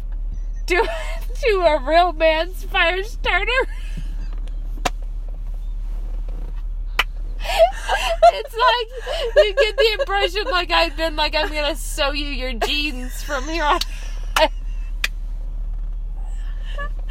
[0.66, 0.76] to
[1.42, 3.52] to a real man's fire starter.
[8.32, 12.52] It's like you get the impression like I've been like I'm gonna sew you your
[12.54, 13.80] jeans from here on.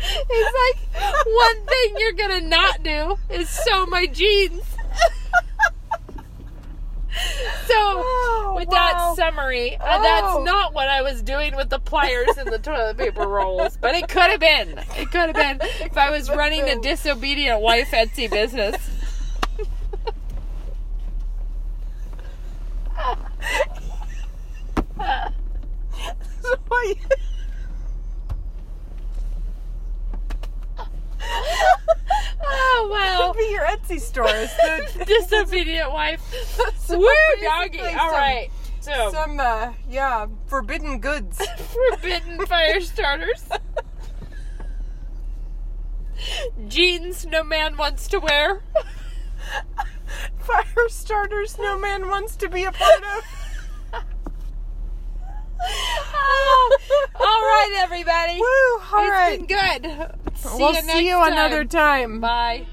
[0.07, 0.53] It's
[0.93, 4.61] like one thing you're gonna not do is sew my jeans.
[7.65, 8.73] so Oh, with wow.
[8.73, 9.77] that summary.
[9.77, 10.01] Uh, Oh.
[10.03, 13.95] that's not what I was doing with the pliers and the toilet paper rolls, but
[13.95, 14.77] it could have been.
[14.97, 18.75] It could have been if I was running a disobedient wife Etsy business.
[26.41, 26.55] So
[32.47, 33.31] Oh wow.
[33.31, 34.25] Could be your Etsy store.
[34.27, 36.21] the- Disobedient wife.
[36.79, 37.07] So Woo,
[37.41, 37.79] doggy.
[37.79, 38.49] All some- right.
[38.81, 41.41] So, Some, uh, yeah, forbidden goods.
[41.91, 43.43] forbidden fire starters.
[46.67, 48.61] Jeans no man wants to wear.
[50.39, 53.23] fire starters no man wants to be a part of.
[57.15, 58.39] all right, everybody.
[58.39, 58.81] Woo!
[58.93, 59.47] All right.
[59.47, 60.11] been good.
[60.35, 61.31] See we'll you see you time.
[61.33, 62.19] another time.
[62.19, 62.65] Bye.